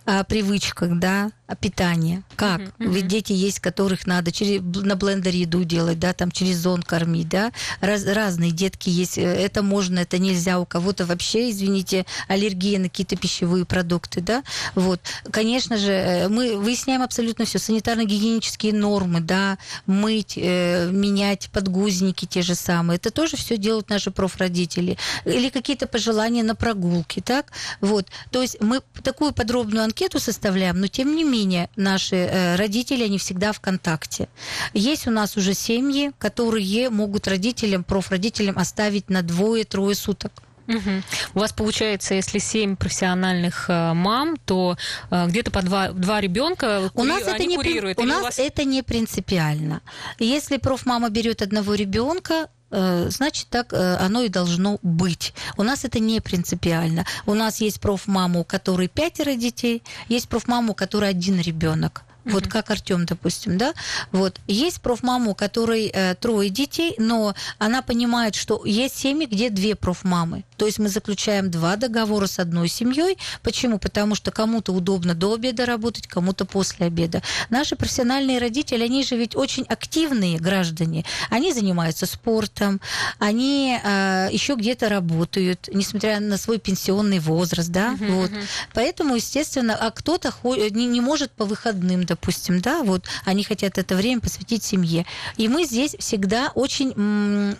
о 0.05 0.23
привычках, 0.23 0.97
да, 0.97 1.31
о 1.47 1.55
питании, 1.55 2.23
как. 2.35 2.61
Ведь 2.79 3.07
дети 3.07 3.33
есть, 3.35 3.59
которых 3.59 4.07
надо 4.07 4.31
через, 4.31 4.61
на 4.61 4.95
блендере 4.95 5.41
еду 5.41 5.63
делать, 5.63 5.99
да, 5.99 6.13
там 6.13 6.31
через 6.31 6.57
зон 6.57 6.81
кормить, 6.81 7.29
да. 7.29 7.51
Раз, 7.81 8.05
разные 8.05 8.51
детки 8.51 8.89
есть. 8.89 9.17
Э, 9.17 9.23
это 9.23 9.61
можно, 9.61 9.99
это 9.99 10.17
нельзя. 10.17 10.59
У 10.59 10.65
кого-то 10.65 11.05
вообще, 11.05 11.49
извините, 11.49 12.05
аллергия 12.27 12.79
на 12.79 12.89
какие-то 12.89 13.15
пищевые 13.15 13.65
продукты, 13.65 14.21
да. 14.21 14.43
Вот. 14.75 15.01
Конечно 15.31 15.77
же, 15.77 15.91
э, 15.91 16.27
мы 16.29 16.57
выясняем 16.57 17.01
абсолютно 17.01 17.45
все. 17.45 17.57
Санитарно-гигиенические 17.57 18.73
нормы, 18.73 19.19
да, 19.19 19.57
мыть, 19.85 20.33
э, 20.37 20.89
менять 20.91 21.49
подгузники 21.51 22.25
те 22.25 22.41
же 22.41 22.55
самые. 22.55 22.97
Это 22.97 23.11
тоже 23.11 23.37
все 23.37 23.57
делают 23.57 23.89
наши 23.89 24.11
профродители. 24.11 24.97
Или 25.25 25.49
какие-то 25.49 25.87
пожелания 25.87 26.43
на 26.43 26.55
прогулки, 26.55 27.19
так. 27.19 27.51
Вот. 27.81 28.07
То 28.31 28.41
есть 28.41 28.57
мы 28.61 28.81
такую 29.03 29.33
подробную 29.33 29.83
анкету 29.83 30.19
составляем, 30.19 30.79
но 30.79 30.87
тем 30.87 31.15
не 31.15 31.23
менее 31.23 31.69
наши 31.75 32.15
э, 32.15 32.55
родители, 32.55 33.03
они 33.03 33.17
всегда 33.25 33.51
в 33.51 33.59
контакте. 33.59 34.29
Есть 34.73 35.07
у 35.07 35.11
нас 35.11 35.35
уже 35.35 35.53
семьи, 35.53 36.11
которые 36.19 36.89
могут 36.89 37.27
родителям, 37.27 37.83
профродителям 37.83 38.57
оставить 38.57 39.09
на 39.09 39.21
двое-трое 39.23 39.95
суток. 39.95 40.31
Угу. 40.67 40.91
У 41.35 41.39
вас 41.39 41.53
получается, 41.53 42.15
если 42.15 42.39
семь 42.39 42.75
профессиональных 42.75 43.69
э, 43.69 43.93
мам, 43.93 44.35
то 44.45 44.77
э, 45.11 45.27
где-то 45.27 45.51
по 45.51 45.61
два, 45.61 45.89
два 45.89 46.21
ребенка 46.21 46.89
у 46.93 47.03
нас 47.03 47.23
это 47.23 47.45
не 47.45 47.55
курируют. 47.55 47.99
У 47.99 48.03
нас 48.03 48.21
у 48.21 48.23
вас... 48.23 48.39
это 48.39 48.63
не 48.63 48.81
принципиально. 48.81 49.81
Если 50.19 50.57
профмама 50.57 51.09
берет 51.09 51.41
одного 51.41 51.75
ребенка, 51.75 52.49
э, 52.71 53.09
значит, 53.09 53.47
так 53.49 53.73
э, 53.73 53.97
оно 53.97 54.21
и 54.21 54.29
должно 54.29 54.79
быть. 54.81 55.33
У 55.57 55.63
нас 55.63 55.85
это 55.85 55.99
не 55.99 56.19
принципиально. 56.19 57.05
У 57.27 57.35
нас 57.35 57.61
есть 57.61 57.79
профмама, 57.79 58.39
у 58.39 58.43
которой 58.43 58.87
пятеро 58.87 59.35
детей, 59.35 59.83
есть 60.09 60.27
профмама, 60.29 60.71
у 60.71 60.73
которой 60.73 61.11
один 61.11 61.39
ребенок. 61.39 62.05
Вот 62.25 62.47
как 62.47 62.71
Артем, 62.71 63.05
допустим, 63.05 63.57
да? 63.57 63.73
Вот. 64.11 64.39
Есть 64.47 64.81
профмама, 64.81 65.31
у 65.31 65.35
которой 65.35 65.91
э, 65.93 66.15
трое 66.15 66.49
детей, 66.49 66.95
но 66.97 67.35
она 67.57 67.81
понимает, 67.81 68.35
что 68.35 68.63
есть 68.65 68.97
семьи, 68.97 69.27
где 69.27 69.49
две 69.49 69.75
профмамы. 69.75 70.43
То 70.57 70.65
есть 70.65 70.79
мы 70.79 70.89
заключаем 70.89 71.51
два 71.51 71.75
договора 71.75 72.27
с 72.27 72.39
одной 72.39 72.67
семьей. 72.67 73.17
Почему? 73.43 73.77
Потому 73.77 74.15
что 74.15 74.31
кому-то 74.31 74.73
удобно 74.73 75.13
до 75.13 75.33
обеда 75.33 75.65
работать, 75.65 76.07
кому-то 76.07 76.45
после 76.45 76.87
обеда. 76.87 77.21
Наши 77.49 77.75
профессиональные 77.75 78.39
родители, 78.39 78.83
они 78.83 79.03
же 79.03 79.15
ведь 79.17 79.35
очень 79.35 79.63
активные 79.63 80.39
граждане. 80.39 81.05
Они 81.29 81.53
занимаются 81.53 82.05
спортом, 82.05 82.81
они 83.19 83.77
э, 83.81 84.29
еще 84.31 84.55
где-то 84.55 84.89
работают, 84.89 85.69
несмотря 85.71 86.19
на 86.19 86.37
свой 86.37 86.57
пенсионный 86.57 87.19
возраст, 87.19 87.69
да? 87.69 87.93
Uh-huh, 87.93 88.11
вот. 88.13 88.31
Поэтому, 88.73 89.15
естественно, 89.15 89.75
а 89.75 89.91
кто-то 89.91 90.33
не, 90.43 90.87
не 90.87 91.01
может 91.01 91.31
по 91.31 91.45
выходным, 91.45 92.03
допустим, 92.03 92.14
да, 92.61 92.83
вот 92.83 93.05
они 93.25 93.43
хотят 93.43 93.77
это 93.77 93.95
время 93.95 94.21
посвятить 94.21 94.63
семье. 94.63 95.05
И 95.37 95.47
мы 95.47 95.65
здесь 95.65 95.95
всегда 95.99 96.51
очень 96.55 96.93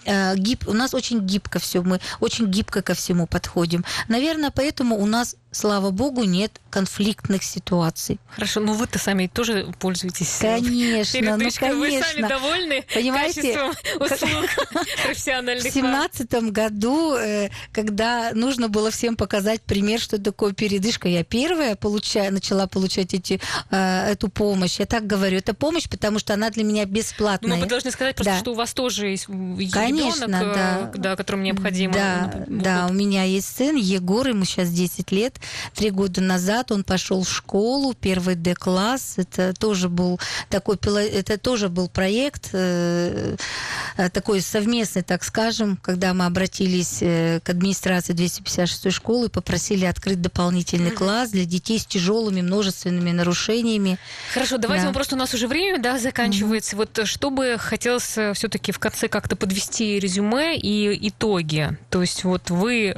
э, 0.06 0.36
гиб, 0.36 0.68
у 0.68 0.74
нас 0.74 0.94
очень 0.94 1.20
гибко 1.20 1.60
все, 1.60 1.82
мы 1.82 2.00
очень 2.20 2.48
гибко 2.48 2.82
ко 2.82 2.94
всему 2.94 3.28
подходим. 3.28 3.86
Наверное, 4.08 4.52
поэтому 4.52 4.98
у 4.98 5.06
нас 5.06 5.36
слава 5.56 5.92
богу, 5.92 6.24
нет 6.24 6.60
конфликтных 6.70 7.44
ситуаций. 7.44 8.20
Хорошо, 8.32 8.60
но 8.60 8.74
вы-то 8.74 9.00
сами 9.00 9.28
тоже 9.28 9.74
пользуетесь 9.80 10.42
э, 10.42 10.60
Конечно, 10.60 11.22
ну 11.22 11.38
конечно. 11.38 11.74
Вы 11.76 12.02
сами 12.02 12.28
довольны 12.28 12.86
Понимаете, 12.94 13.62
услуг 14.00 14.50
профессиональных? 15.06 15.66
В 15.66 15.74
семнадцатом 15.74 16.52
году, 16.52 17.16
э, 17.16 17.50
когда 17.72 18.32
нужно 18.34 18.68
было 18.68 18.92
всем 18.92 19.16
показать 19.16 19.62
пример, 19.62 20.02
что 20.02 20.22
такое 20.22 20.52
передышка, 20.52 21.08
я 21.08 21.24
первая 21.24 21.78
получая, 21.78 22.30
начала 22.32 22.68
получать 22.68 23.14
эти, 23.14 23.40
э, 23.72 24.12
эту 24.12 24.28
помощь. 24.28 24.80
Я 24.80 24.86
так 24.86 25.08
говорю, 25.08 25.38
это 25.38 25.54
помощь, 25.54 25.88
потому 25.90 26.20
что 26.20 26.34
она 26.34 26.50
для 26.50 26.66
меня 26.66 26.84
бесплатная. 26.84 27.56
Ну, 27.56 27.62
вы 27.62 27.68
должны 27.68 27.92
сказать 27.92 28.18
просто, 28.18 28.34
да. 28.34 28.40
что 28.40 28.52
у 28.52 28.56
вас 28.56 28.74
тоже 28.74 29.08
есть 29.08 29.28
Конечно, 29.72 30.26
ребенок, 30.26 30.56
да. 30.56 30.92
Да, 30.94 31.16
которому 31.16 31.44
необходимо. 31.44 31.94
Да, 31.94 32.46
да, 32.48 32.88
у 32.90 32.94
меня 32.94 33.24
есть 33.24 33.56
сын 33.56 33.78
Егор, 33.78 34.28
ему 34.28 34.44
сейчас 34.44 34.70
10 34.70 35.12
лет. 35.14 35.40
Три 35.74 35.92
года 35.92 36.22
назад 36.22 36.72
он 36.72 36.84
пошел 36.84 37.24
в 37.24 37.30
школу, 37.30 37.94
первый 37.94 38.36
Д-класс. 38.36 39.16
Это 39.18 39.54
тоже 39.54 39.90
был 39.90 40.20
такой, 40.50 40.78
это 41.08 41.38
тоже 41.38 41.70
был 41.70 41.90
проект 41.90 42.50
э, 42.54 43.36
э, 43.98 44.10
такой 44.10 44.42
совместный, 44.42 45.04
так 45.04 45.24
скажем, 45.24 45.78
когда 45.82 46.14
мы 46.14 46.26
обратились 46.26 47.00
э, 47.02 47.40
к 47.44 47.50
администрации 47.50 48.14
256 48.14 48.92
школы 48.92 49.28
и 49.28 49.30
попросили 49.30 49.86
открыть 49.86 50.22
дополнительный 50.22 50.92
класс 50.92 51.30
для 51.32 51.46
детей 51.46 51.80
с 51.80 51.86
тяжелыми 51.86 52.42
множественными 52.42 53.12
нарушениями. 53.12 53.98
Хорошо, 54.34 54.58
давайте 54.58 54.84
да. 54.84 54.90
мы 54.90 54.94
просто 54.94 55.16
у 55.16 55.20
нас 55.20 55.34
уже 55.34 55.48
время, 55.48 55.80
да, 55.80 56.00
заканчивается. 56.00 56.76
Mm-hmm. 56.76 56.90
Вот 56.96 57.08
чтобы 57.08 57.58
хотелось 57.60 58.18
все-таки 58.34 58.72
в 58.72 58.80
конце 58.80 59.08
как-то 59.08 59.36
подвести 59.36 60.00
резюме 60.00 60.58
и 60.58 61.10
итоги. 61.10 61.78
То 61.90 62.02
есть 62.02 62.24
вот 62.24 62.50
вы 62.50 62.94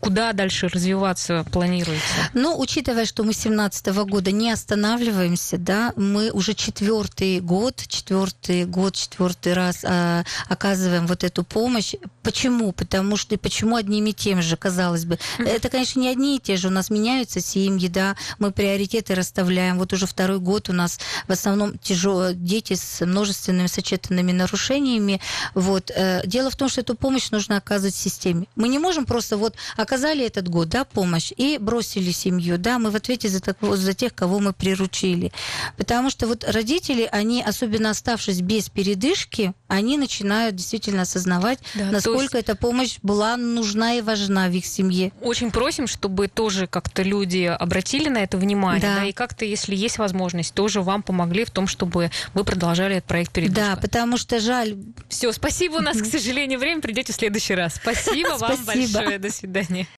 куда 0.00 0.32
дальше 0.32 0.68
развиваться 0.68 1.41
планируете? 1.50 2.02
Ну, 2.34 2.58
учитывая, 2.58 3.04
что 3.04 3.24
мы 3.24 3.32
с 3.32 3.42
2017 3.42 3.86
года 4.08 4.30
не 4.32 4.50
останавливаемся, 4.50 5.58
да, 5.58 5.92
мы 5.96 6.30
уже 6.30 6.54
четвертый 6.54 7.40
год, 7.40 7.82
четвертый 7.88 8.64
год, 8.64 8.94
четвертый 8.94 9.54
раз 9.54 9.80
э, 9.82 10.24
оказываем 10.48 11.06
вот 11.06 11.24
эту 11.24 11.44
помощь. 11.44 11.94
Почему? 12.22 12.72
Потому 12.72 13.16
что 13.16 13.34
и 13.34 13.38
почему 13.38 13.76
одними 13.76 14.10
и 14.10 14.14
тем 14.14 14.42
же, 14.42 14.56
казалось 14.56 15.04
бы. 15.04 15.18
Это, 15.38 15.68
конечно, 15.68 16.00
не 16.00 16.08
одни 16.08 16.36
и 16.36 16.40
те 16.40 16.56
же. 16.56 16.68
У 16.68 16.70
нас 16.70 16.90
меняются 16.90 17.40
семьи, 17.40 17.88
да, 17.88 18.16
мы 18.38 18.52
приоритеты 18.52 19.14
расставляем. 19.14 19.78
Вот 19.78 19.92
уже 19.92 20.06
второй 20.06 20.38
год 20.38 20.68
у 20.68 20.72
нас 20.72 20.98
в 21.26 21.32
основном 21.32 21.78
тяжелые 21.78 22.34
дети 22.34 22.74
с 22.74 23.04
множественными 23.04 23.66
сочетанными 23.66 24.32
нарушениями. 24.32 25.20
Вот. 25.54 25.90
Э, 25.94 26.22
дело 26.26 26.50
в 26.50 26.56
том, 26.56 26.68
что 26.68 26.80
эту 26.80 26.94
помощь 26.94 27.30
нужно 27.30 27.56
оказывать 27.56 27.94
в 27.94 27.98
системе. 27.98 28.46
Мы 28.56 28.68
не 28.68 28.78
можем 28.78 29.04
просто 29.04 29.36
вот 29.36 29.54
оказали 29.76 30.24
этот 30.24 30.48
год, 30.48 30.68
да, 30.68 30.84
помощь, 30.84 31.31
и 31.32 31.58
бросили 31.58 32.10
семью. 32.10 32.58
Да, 32.58 32.78
мы 32.78 32.90
в 32.90 32.96
ответе 32.96 33.28
за, 33.28 33.40
так, 33.40 33.56
за 33.60 33.94
тех, 33.94 34.14
кого 34.14 34.38
мы 34.38 34.52
приручили. 34.52 35.32
Потому 35.76 36.10
что 36.10 36.26
вот 36.26 36.44
родители, 36.44 37.08
они, 37.10 37.42
особенно 37.42 37.90
оставшись 37.90 38.40
без 38.40 38.68
передышки, 38.68 39.52
они 39.68 39.96
начинают 39.98 40.56
действительно 40.56 41.02
осознавать, 41.02 41.58
да, 41.74 41.90
насколько 41.90 42.36
есть... 42.36 42.48
эта 42.48 42.56
помощь 42.56 42.98
была 43.02 43.36
нужна 43.36 43.94
и 43.94 44.00
важна 44.02 44.48
в 44.48 44.52
их 44.52 44.66
семье. 44.66 45.12
Очень 45.20 45.50
просим, 45.50 45.86
чтобы 45.86 46.28
тоже 46.28 46.66
как-то 46.66 47.02
люди 47.02 47.44
обратили 47.44 48.08
на 48.08 48.18
это 48.18 48.36
внимание, 48.36 48.82
да, 48.82 48.96
да 48.96 49.04
и 49.04 49.12
как-то, 49.12 49.44
если 49.44 49.74
есть 49.74 49.98
возможность, 49.98 50.54
тоже 50.54 50.82
вам 50.82 51.02
помогли 51.02 51.44
в 51.44 51.50
том, 51.50 51.66
чтобы 51.66 52.10
вы 52.34 52.44
продолжали 52.44 52.96
этот 52.96 53.08
проект 53.08 53.32
передышка. 53.32 53.74
Да, 53.74 53.76
потому 53.76 54.16
что 54.16 54.40
жаль. 54.40 54.76
Все, 55.08 55.32
спасибо. 55.32 55.76
У 55.76 55.80
нас, 55.80 56.00
к 56.00 56.06
сожалению, 56.06 56.58
время. 56.58 56.80
Придете 56.80 57.12
в 57.12 57.16
следующий 57.16 57.54
раз. 57.54 57.74
Спасибо 57.76 58.36
вам 58.38 58.64
большое. 58.64 59.18
До 59.18 59.30
свидания. 59.30 59.86